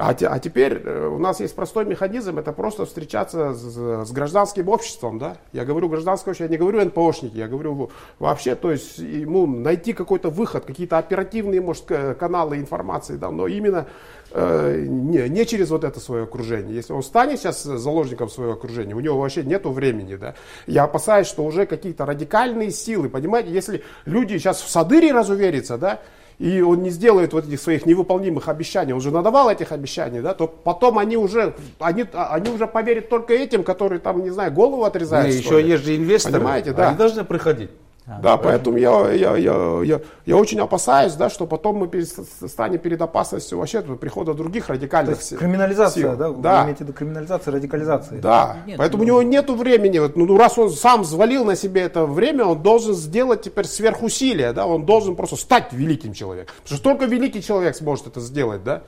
А, 0.00 0.16
а 0.18 0.38
теперь 0.38 0.80
э, 0.82 1.08
у 1.08 1.18
нас 1.18 1.40
есть 1.40 1.54
простой 1.54 1.84
механизм, 1.84 2.38
это 2.38 2.54
просто 2.54 2.86
встречаться 2.86 3.52
с, 3.52 4.06
с 4.06 4.10
гражданским 4.12 4.66
обществом, 4.70 5.18
да. 5.18 5.36
Я 5.52 5.66
говорю 5.66 5.90
гражданское 5.90 6.30
общество, 6.30 6.44
я 6.44 6.50
не 6.50 6.56
говорю 6.56 6.82
НПОшники, 6.86 7.36
я 7.36 7.48
говорю 7.48 7.90
вообще, 8.18 8.54
то 8.54 8.70
есть 8.72 8.96
ему 8.96 9.46
найти 9.46 9.92
какой-то 9.92 10.30
выход, 10.30 10.64
какие-то 10.64 10.96
оперативные, 10.96 11.60
может, 11.60 11.84
каналы 12.18 12.56
информации, 12.56 13.16
да, 13.16 13.30
но 13.30 13.46
именно 13.46 13.88
э, 14.30 14.86
не, 14.88 15.28
не 15.28 15.44
через 15.44 15.68
вот 15.68 15.84
это 15.84 16.00
свое 16.00 16.22
окружение. 16.22 16.74
Если 16.74 16.94
он 16.94 17.02
станет 17.02 17.38
сейчас 17.38 17.62
заложником 17.62 18.30
своего 18.30 18.54
окружения, 18.54 18.94
у 18.94 19.00
него 19.00 19.20
вообще 19.20 19.42
нет 19.42 19.66
времени, 19.66 20.16
да. 20.16 20.34
Я 20.66 20.84
опасаюсь, 20.84 21.26
что 21.26 21.44
уже 21.44 21.66
какие-то 21.66 22.06
радикальные 22.06 22.70
силы, 22.70 23.10
понимаете, 23.10 23.50
если 23.50 23.82
люди 24.06 24.38
сейчас 24.38 24.62
в 24.62 24.70
Садыре 24.70 25.12
разуверятся, 25.12 25.76
да, 25.76 26.00
и 26.40 26.62
он 26.62 26.82
не 26.82 26.88
сделает 26.88 27.34
вот 27.34 27.46
этих 27.46 27.60
своих 27.60 27.84
невыполнимых 27.84 28.48
обещаний, 28.48 28.94
он 28.94 29.02
же 29.02 29.10
надавал 29.10 29.50
этих 29.50 29.72
обещаний, 29.72 30.22
да, 30.22 30.32
то 30.32 30.48
потом 30.48 30.98
они 30.98 31.18
уже, 31.18 31.54
они, 31.78 32.06
они 32.12 32.50
уже 32.50 32.66
поверят 32.66 33.10
только 33.10 33.34
этим, 33.34 33.62
которые 33.62 33.98
там, 33.98 34.22
не 34.22 34.30
знаю, 34.30 34.50
голову 34.50 34.84
отрезают. 34.84 35.28
Не, 35.28 35.38
еще 35.38 35.62
есть 35.62 35.84
же 35.84 35.96
инвесторы, 35.96 36.38
Понимаете, 36.38 36.72
да. 36.72 36.88
они 36.88 36.96
должны 36.96 37.24
приходить. 37.24 37.70
Да, 38.18 38.36
поэтому 38.36 38.76
я, 38.76 39.12
я, 39.12 39.36
я, 39.36 39.80
я, 39.84 40.00
я 40.26 40.36
очень 40.36 40.58
опасаюсь, 40.58 41.14
да, 41.14 41.30
что 41.30 41.46
потом 41.46 41.76
мы 41.76 41.88
перед, 41.88 42.08
станем 42.08 42.78
перед 42.78 43.00
опасностью 43.00 43.58
вообще 43.58 43.82
прихода 43.82 44.34
других 44.34 44.68
радикальных 44.68 45.16
То 45.16 45.20
есть 45.20 45.38
криминализация, 45.38 46.02
сил. 46.02 46.16
да? 46.16 46.30
да. 46.30 46.58
Вы 46.58 46.64
имеете 46.64 46.84
в 46.84 46.88
виду 46.88 46.92
криминализация, 46.92 47.54
радикализация? 47.54 48.20
Да, 48.20 48.56
нет, 48.66 48.78
поэтому 48.78 49.04
ну... 49.04 49.04
у 49.04 49.06
него 49.06 49.22
нет 49.22 49.48
времени. 49.50 49.98
Вот, 49.98 50.16
ну, 50.16 50.36
раз 50.36 50.58
он 50.58 50.70
сам 50.70 51.02
взвалил 51.02 51.44
на 51.44 51.54
себе 51.54 51.82
это 51.82 52.06
время, 52.06 52.44
он 52.44 52.62
должен 52.62 52.94
сделать 52.94 53.42
теперь 53.42 53.66
сверхусилия, 53.66 54.52
да, 54.52 54.66
он 54.66 54.84
должен 54.84 55.14
просто 55.14 55.36
стать 55.36 55.72
великим 55.72 56.12
человеком. 56.12 56.54
Потому 56.62 56.76
что 56.76 56.84
только 56.84 57.04
великий 57.04 57.42
человек 57.42 57.76
сможет 57.76 58.08
это 58.08 58.20
сделать, 58.20 58.64
да. 58.64 58.82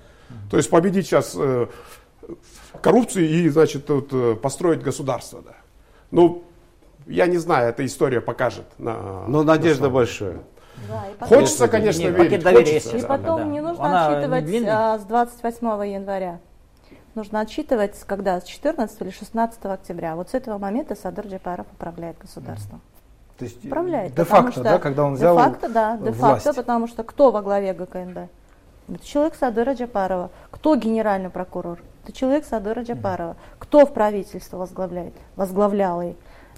То 0.51 0.57
есть 0.57 0.71
победить 0.71 1.07
сейчас 1.07 1.35
э, 1.37 1.67
коррупцию 2.81 3.29
и, 3.29 3.49
значит, 3.49 3.89
вот, 3.89 4.09
э, 4.13 4.35
построить 4.35 4.83
государство, 4.83 5.43
да. 5.43 5.55
Ну, 6.11 6.45
я 7.07 7.27
не 7.27 7.39
знаю, 7.39 7.71
эта 7.71 7.85
история 7.85 8.21
покажет. 8.21 8.65
На, 8.79 9.25
Но 9.27 9.43
надежда 9.43 9.85
на 9.85 9.91
большая. 9.91 10.39
Да, 10.89 11.05
потом... 11.19 11.39
Хочется, 11.39 11.69
конечно, 11.69 12.01
Нет, 12.03 12.17
верить. 12.17 12.43
Хочется, 12.43 12.97
и 12.97 13.03
потом 13.03 13.39
да. 13.39 13.45
не 13.45 13.61
нужно 13.61 13.85
Она 13.85 14.09
отсчитывать 14.09 14.45
не 14.45 14.67
а, 14.67 14.99
с 14.99 15.05
28 15.05 15.67
января. 15.87 16.41
Нужно 17.15 17.41
отсчитывать, 17.41 17.99
когда 18.07 18.41
с 18.41 18.45
14 18.45 19.01
или 19.03 19.11
16 19.11 19.65
октября. 19.67 20.17
Вот 20.17 20.31
с 20.31 20.35
этого 20.35 20.59
момента 20.59 20.95
Садыр 20.95 21.27
Джапаров 21.27 21.67
управляет 21.73 22.19
государством. 22.19 22.81
То 23.39 23.45
есть 23.45 23.65
управляет. 23.65 24.15
Де-факто, 24.15 24.53
что, 24.53 24.63
да, 24.63 24.79
когда 24.79 25.05
он 25.05 25.15
взял 25.15 25.37
Де-факто, 25.37 25.69
да, 25.69 25.97
де-факто, 25.99 26.55
потому 26.55 26.87
что 26.87 27.03
кто 27.03 27.31
во 27.31 27.43
главе 27.43 27.75
ГКНД? 27.75 28.31
Это 28.89 29.05
человек 29.05 29.35
Садыра 29.35 29.75
Джапарова. 29.75 30.31
Кто 30.51 30.75
генеральный 30.75 31.31
прокурор? 31.31 31.79
Это 32.05 32.13
человек 32.13 32.45
Садыра 32.45 32.83
Джапарова. 32.83 33.37
Кто 33.59 33.87
в 33.87 33.93
правительство 33.93 34.57
возглавляет? 34.57 35.15
Возглавлял 35.37 36.03
и 36.03 36.15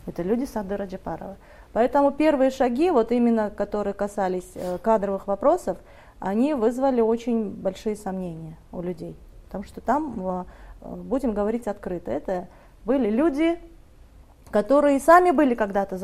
это 0.06 0.22
люди 0.22 0.44
Садыра 0.44 0.86
Джапарова. 0.86 1.36
Поэтому 1.72 2.10
первые 2.10 2.50
шаги, 2.50 2.90
вот 2.90 3.12
именно 3.12 3.50
которые 3.50 3.94
касались 3.94 4.50
э, 4.54 4.78
кадровых 4.78 5.26
вопросов, 5.26 5.78
они 6.20 6.54
вызвали 6.54 7.00
очень 7.00 7.50
большие 7.50 7.96
сомнения 7.96 8.56
у 8.70 8.80
людей. 8.80 9.16
Потому 9.46 9.64
что 9.64 9.80
там, 9.80 10.14
э, 10.16 10.44
э, 10.82 10.94
будем 10.94 11.32
говорить 11.32 11.66
открыто, 11.66 12.10
это 12.10 12.48
были 12.84 13.10
люди, 13.10 13.58
которые 14.50 15.00
сами 15.00 15.32
были 15.32 15.54
когда-то 15.54 15.96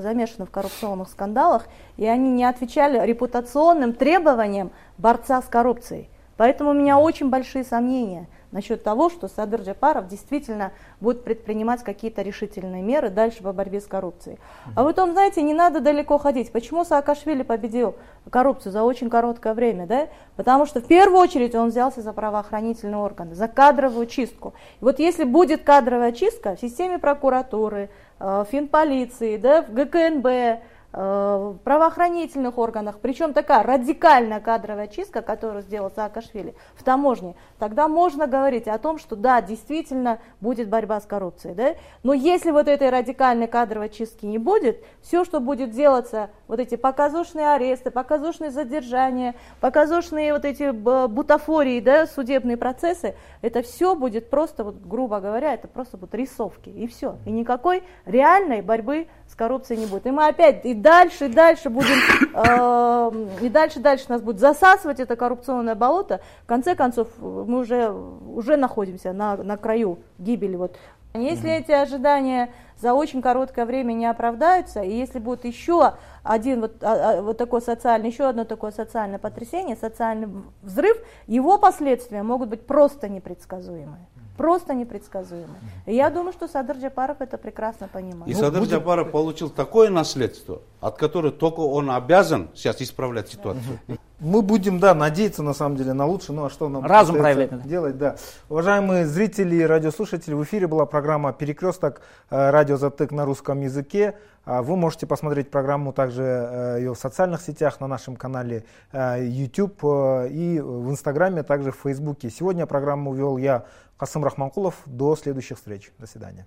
замешаны 0.00 0.46
в 0.46 0.50
коррупционных 0.50 1.08
скандалах, 1.08 1.66
и 1.96 2.06
они 2.06 2.32
не 2.32 2.44
отвечали 2.44 2.98
репутационным 3.06 3.92
требованиям 3.92 4.72
борца 4.98 5.40
с 5.40 5.44
коррупцией. 5.44 6.08
Поэтому 6.36 6.70
у 6.70 6.74
меня 6.74 6.98
очень 6.98 7.30
большие 7.30 7.64
сомнения– 7.64 8.26
насчет 8.52 8.84
того, 8.84 9.10
что 9.10 9.28
Садыр 9.28 9.62
Джапаров 9.62 10.06
действительно 10.08 10.72
будет 11.00 11.24
предпринимать 11.24 11.82
какие-то 11.82 12.22
решительные 12.22 12.82
меры 12.82 13.10
дальше 13.10 13.42
по 13.42 13.52
борьбе 13.52 13.80
с 13.80 13.86
коррупцией. 13.86 14.38
А 14.76 14.84
потом, 14.84 15.12
знаете, 15.12 15.42
не 15.42 15.54
надо 15.54 15.80
далеко 15.80 16.18
ходить. 16.18 16.52
Почему 16.52 16.84
Саакашвили 16.84 17.42
победил 17.42 17.96
коррупцию 18.30 18.72
за 18.72 18.82
очень 18.84 19.10
короткое 19.10 19.54
время? 19.54 19.86
Да? 19.86 20.08
Потому 20.36 20.66
что 20.66 20.80
в 20.80 20.86
первую 20.86 21.20
очередь 21.20 21.54
он 21.54 21.70
взялся 21.70 22.02
за 22.02 22.12
правоохранительные 22.12 22.98
органы, 22.98 23.34
за 23.34 23.48
кадровую 23.48 24.06
чистку. 24.06 24.54
И 24.80 24.84
вот 24.84 24.98
если 24.98 25.24
будет 25.24 25.64
кадровая 25.64 26.12
чистка 26.12 26.54
в 26.54 26.60
системе 26.60 26.98
прокуратуры, 26.98 27.90
э, 28.20 28.44
финполиции, 28.50 29.36
да, 29.36 29.62
в 29.62 29.72
ГКНБ, 29.72 30.62
в 30.92 31.56
правоохранительных 31.64 32.58
органах, 32.58 32.98
причем 33.00 33.32
такая 33.32 33.62
радикальная 33.62 34.40
кадровая 34.40 34.88
чистка, 34.88 35.22
которую 35.22 35.62
сделал 35.62 35.90
Саакашвили 35.90 36.54
в 36.74 36.82
таможне, 36.82 37.34
тогда 37.58 37.88
можно 37.88 38.26
говорить 38.26 38.68
о 38.68 38.76
том, 38.78 38.98
что 38.98 39.16
да, 39.16 39.40
действительно 39.40 40.18
будет 40.40 40.68
борьба 40.68 41.00
с 41.00 41.06
коррупцией. 41.06 41.54
Да? 41.54 41.74
Но 42.02 42.12
если 42.12 42.50
вот 42.50 42.68
этой 42.68 42.90
радикальной 42.90 43.46
кадровой 43.46 43.88
чистки 43.88 44.26
не 44.26 44.36
будет, 44.36 44.84
все, 45.00 45.24
что 45.24 45.40
будет 45.40 45.70
делаться, 45.70 46.28
вот 46.46 46.60
эти 46.60 46.74
показушные 46.76 47.54
аресты, 47.54 47.90
показушные 47.90 48.50
задержания, 48.50 49.34
показушные 49.60 50.34
вот 50.34 50.44
эти 50.44 50.70
бутафории, 50.72 51.80
да, 51.80 52.06
судебные 52.06 52.58
процессы, 52.58 53.14
это 53.40 53.62
все 53.62 53.94
будет 53.94 54.28
просто, 54.28 54.64
вот, 54.64 54.76
грубо 54.76 55.20
говоря, 55.20 55.54
это 55.54 55.68
просто 55.68 55.96
будут 55.96 56.14
рисовки, 56.14 56.68
и 56.68 56.86
все. 56.86 57.16
И 57.24 57.30
никакой 57.30 57.82
реальной 58.04 58.60
борьбы 58.60 59.06
с 59.32 59.34
коррупцией 59.34 59.80
не 59.80 59.86
будет. 59.86 60.06
И 60.06 60.10
мы 60.10 60.26
опять 60.26 60.66
и 60.66 60.74
дальше, 60.74 61.24
и 61.24 61.28
дальше 61.28 61.70
будем, 61.70 61.96
э, 62.34 63.44
и 63.44 63.48
дальше, 63.48 63.80
дальше 63.80 64.04
нас 64.10 64.20
будет 64.20 64.38
засасывать 64.38 65.00
это 65.00 65.16
коррупционное 65.16 65.74
болото. 65.74 66.20
В 66.44 66.46
конце 66.46 66.74
концов, 66.74 67.08
мы 67.18 67.60
уже, 67.60 67.90
уже 67.90 68.56
находимся 68.58 69.14
на, 69.14 69.38
на 69.38 69.56
краю 69.56 70.00
гибели. 70.18 70.56
Вот 70.56 70.76
Если 71.14 71.48
mm-hmm. 71.48 71.60
эти 71.60 71.72
ожидания 71.72 72.52
за 72.78 72.92
очень 72.92 73.22
короткое 73.22 73.64
время 73.64 73.94
не 73.94 74.04
оправдаются, 74.04 74.82
и 74.82 74.94
если 74.94 75.18
будет 75.18 75.46
еще 75.46 75.94
один 76.22 76.60
вот, 76.60 76.82
а, 76.82 76.92
а, 76.92 77.22
вот 77.22 77.38
такой 77.38 77.62
социальный, 77.62 78.10
еще 78.10 78.28
одно 78.28 78.44
такое 78.44 78.70
социальное 78.70 79.18
потрясение, 79.18 79.76
социальный 79.76 80.28
взрыв, 80.60 80.98
его 81.26 81.56
последствия 81.56 82.22
могут 82.22 82.50
быть 82.50 82.66
просто 82.66 83.08
непредсказуемые. 83.08 84.06
Просто 84.36 84.74
непредсказуемые. 84.74 85.60
И 85.86 85.94
я 85.94 86.08
думаю, 86.10 86.32
что 86.32 86.48
Садыр 86.48 86.76
Джапаров 86.76 87.20
это 87.20 87.36
прекрасно 87.36 87.88
понимает. 87.88 88.28
И 88.28 88.34
ну, 88.34 88.40
Садыр 88.40 88.60
будет... 88.60 88.72
Джапаров 88.72 89.10
получил 89.10 89.50
такое 89.50 89.90
наследство, 89.90 90.62
от 90.80 90.96
которого 90.96 91.32
только 91.32 91.60
он 91.60 91.90
обязан 91.90 92.48
сейчас 92.54 92.80
исправлять 92.80 93.28
ситуацию. 93.28 93.78
Мы 94.20 94.40
будем, 94.40 94.78
да, 94.78 94.94
надеяться 94.94 95.42
на 95.42 95.52
самом 95.52 95.76
деле 95.76 95.92
на 95.92 96.06
лучшее, 96.06 96.36
ну 96.36 96.44
а 96.44 96.50
что 96.50 96.68
нам 96.68 96.84
Разум 96.84 97.16
проявлять 97.16 97.66
делать, 97.66 97.98
да. 97.98 98.16
Уважаемые 98.48 99.04
зрители 99.04 99.56
и 99.56 99.62
радиослушатели, 99.62 100.32
в 100.32 100.44
эфире 100.44 100.66
была 100.66 100.86
программа 100.86 101.32
«Перекресток. 101.32 102.00
Э, 102.30 102.50
радио 102.50 102.76
Затык 102.76 103.10
на 103.10 103.24
русском 103.24 103.60
языке». 103.60 104.14
А 104.44 104.62
вы 104.62 104.76
можете 104.76 105.06
посмотреть 105.06 105.50
программу 105.50 105.92
также 105.92 106.22
э, 106.22 106.76
ее 106.78 106.94
в 106.94 106.98
социальных 106.98 107.42
сетях, 107.42 107.80
на 107.80 107.86
нашем 107.86 108.16
канале 108.16 108.64
э, 108.92 109.24
YouTube 109.24 109.78
и 109.82 110.60
в 110.60 110.90
Инстаграме, 110.90 111.40
а 111.40 111.44
также 111.44 111.70
в 111.70 111.76
Фейсбуке. 111.76 112.28
Сегодня 112.28 112.66
программу 112.66 113.14
вел 113.14 113.36
я, 113.36 113.66
Касым 114.02 114.24
Рахманкулов. 114.24 114.82
До 114.84 115.14
следующих 115.14 115.58
встреч. 115.58 115.92
До 116.00 116.08
свидания. 116.08 116.44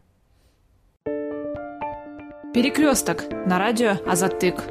Перекресток 2.54 3.32
на 3.32 3.58
радио 3.58 3.92
Азатык. 4.06 4.62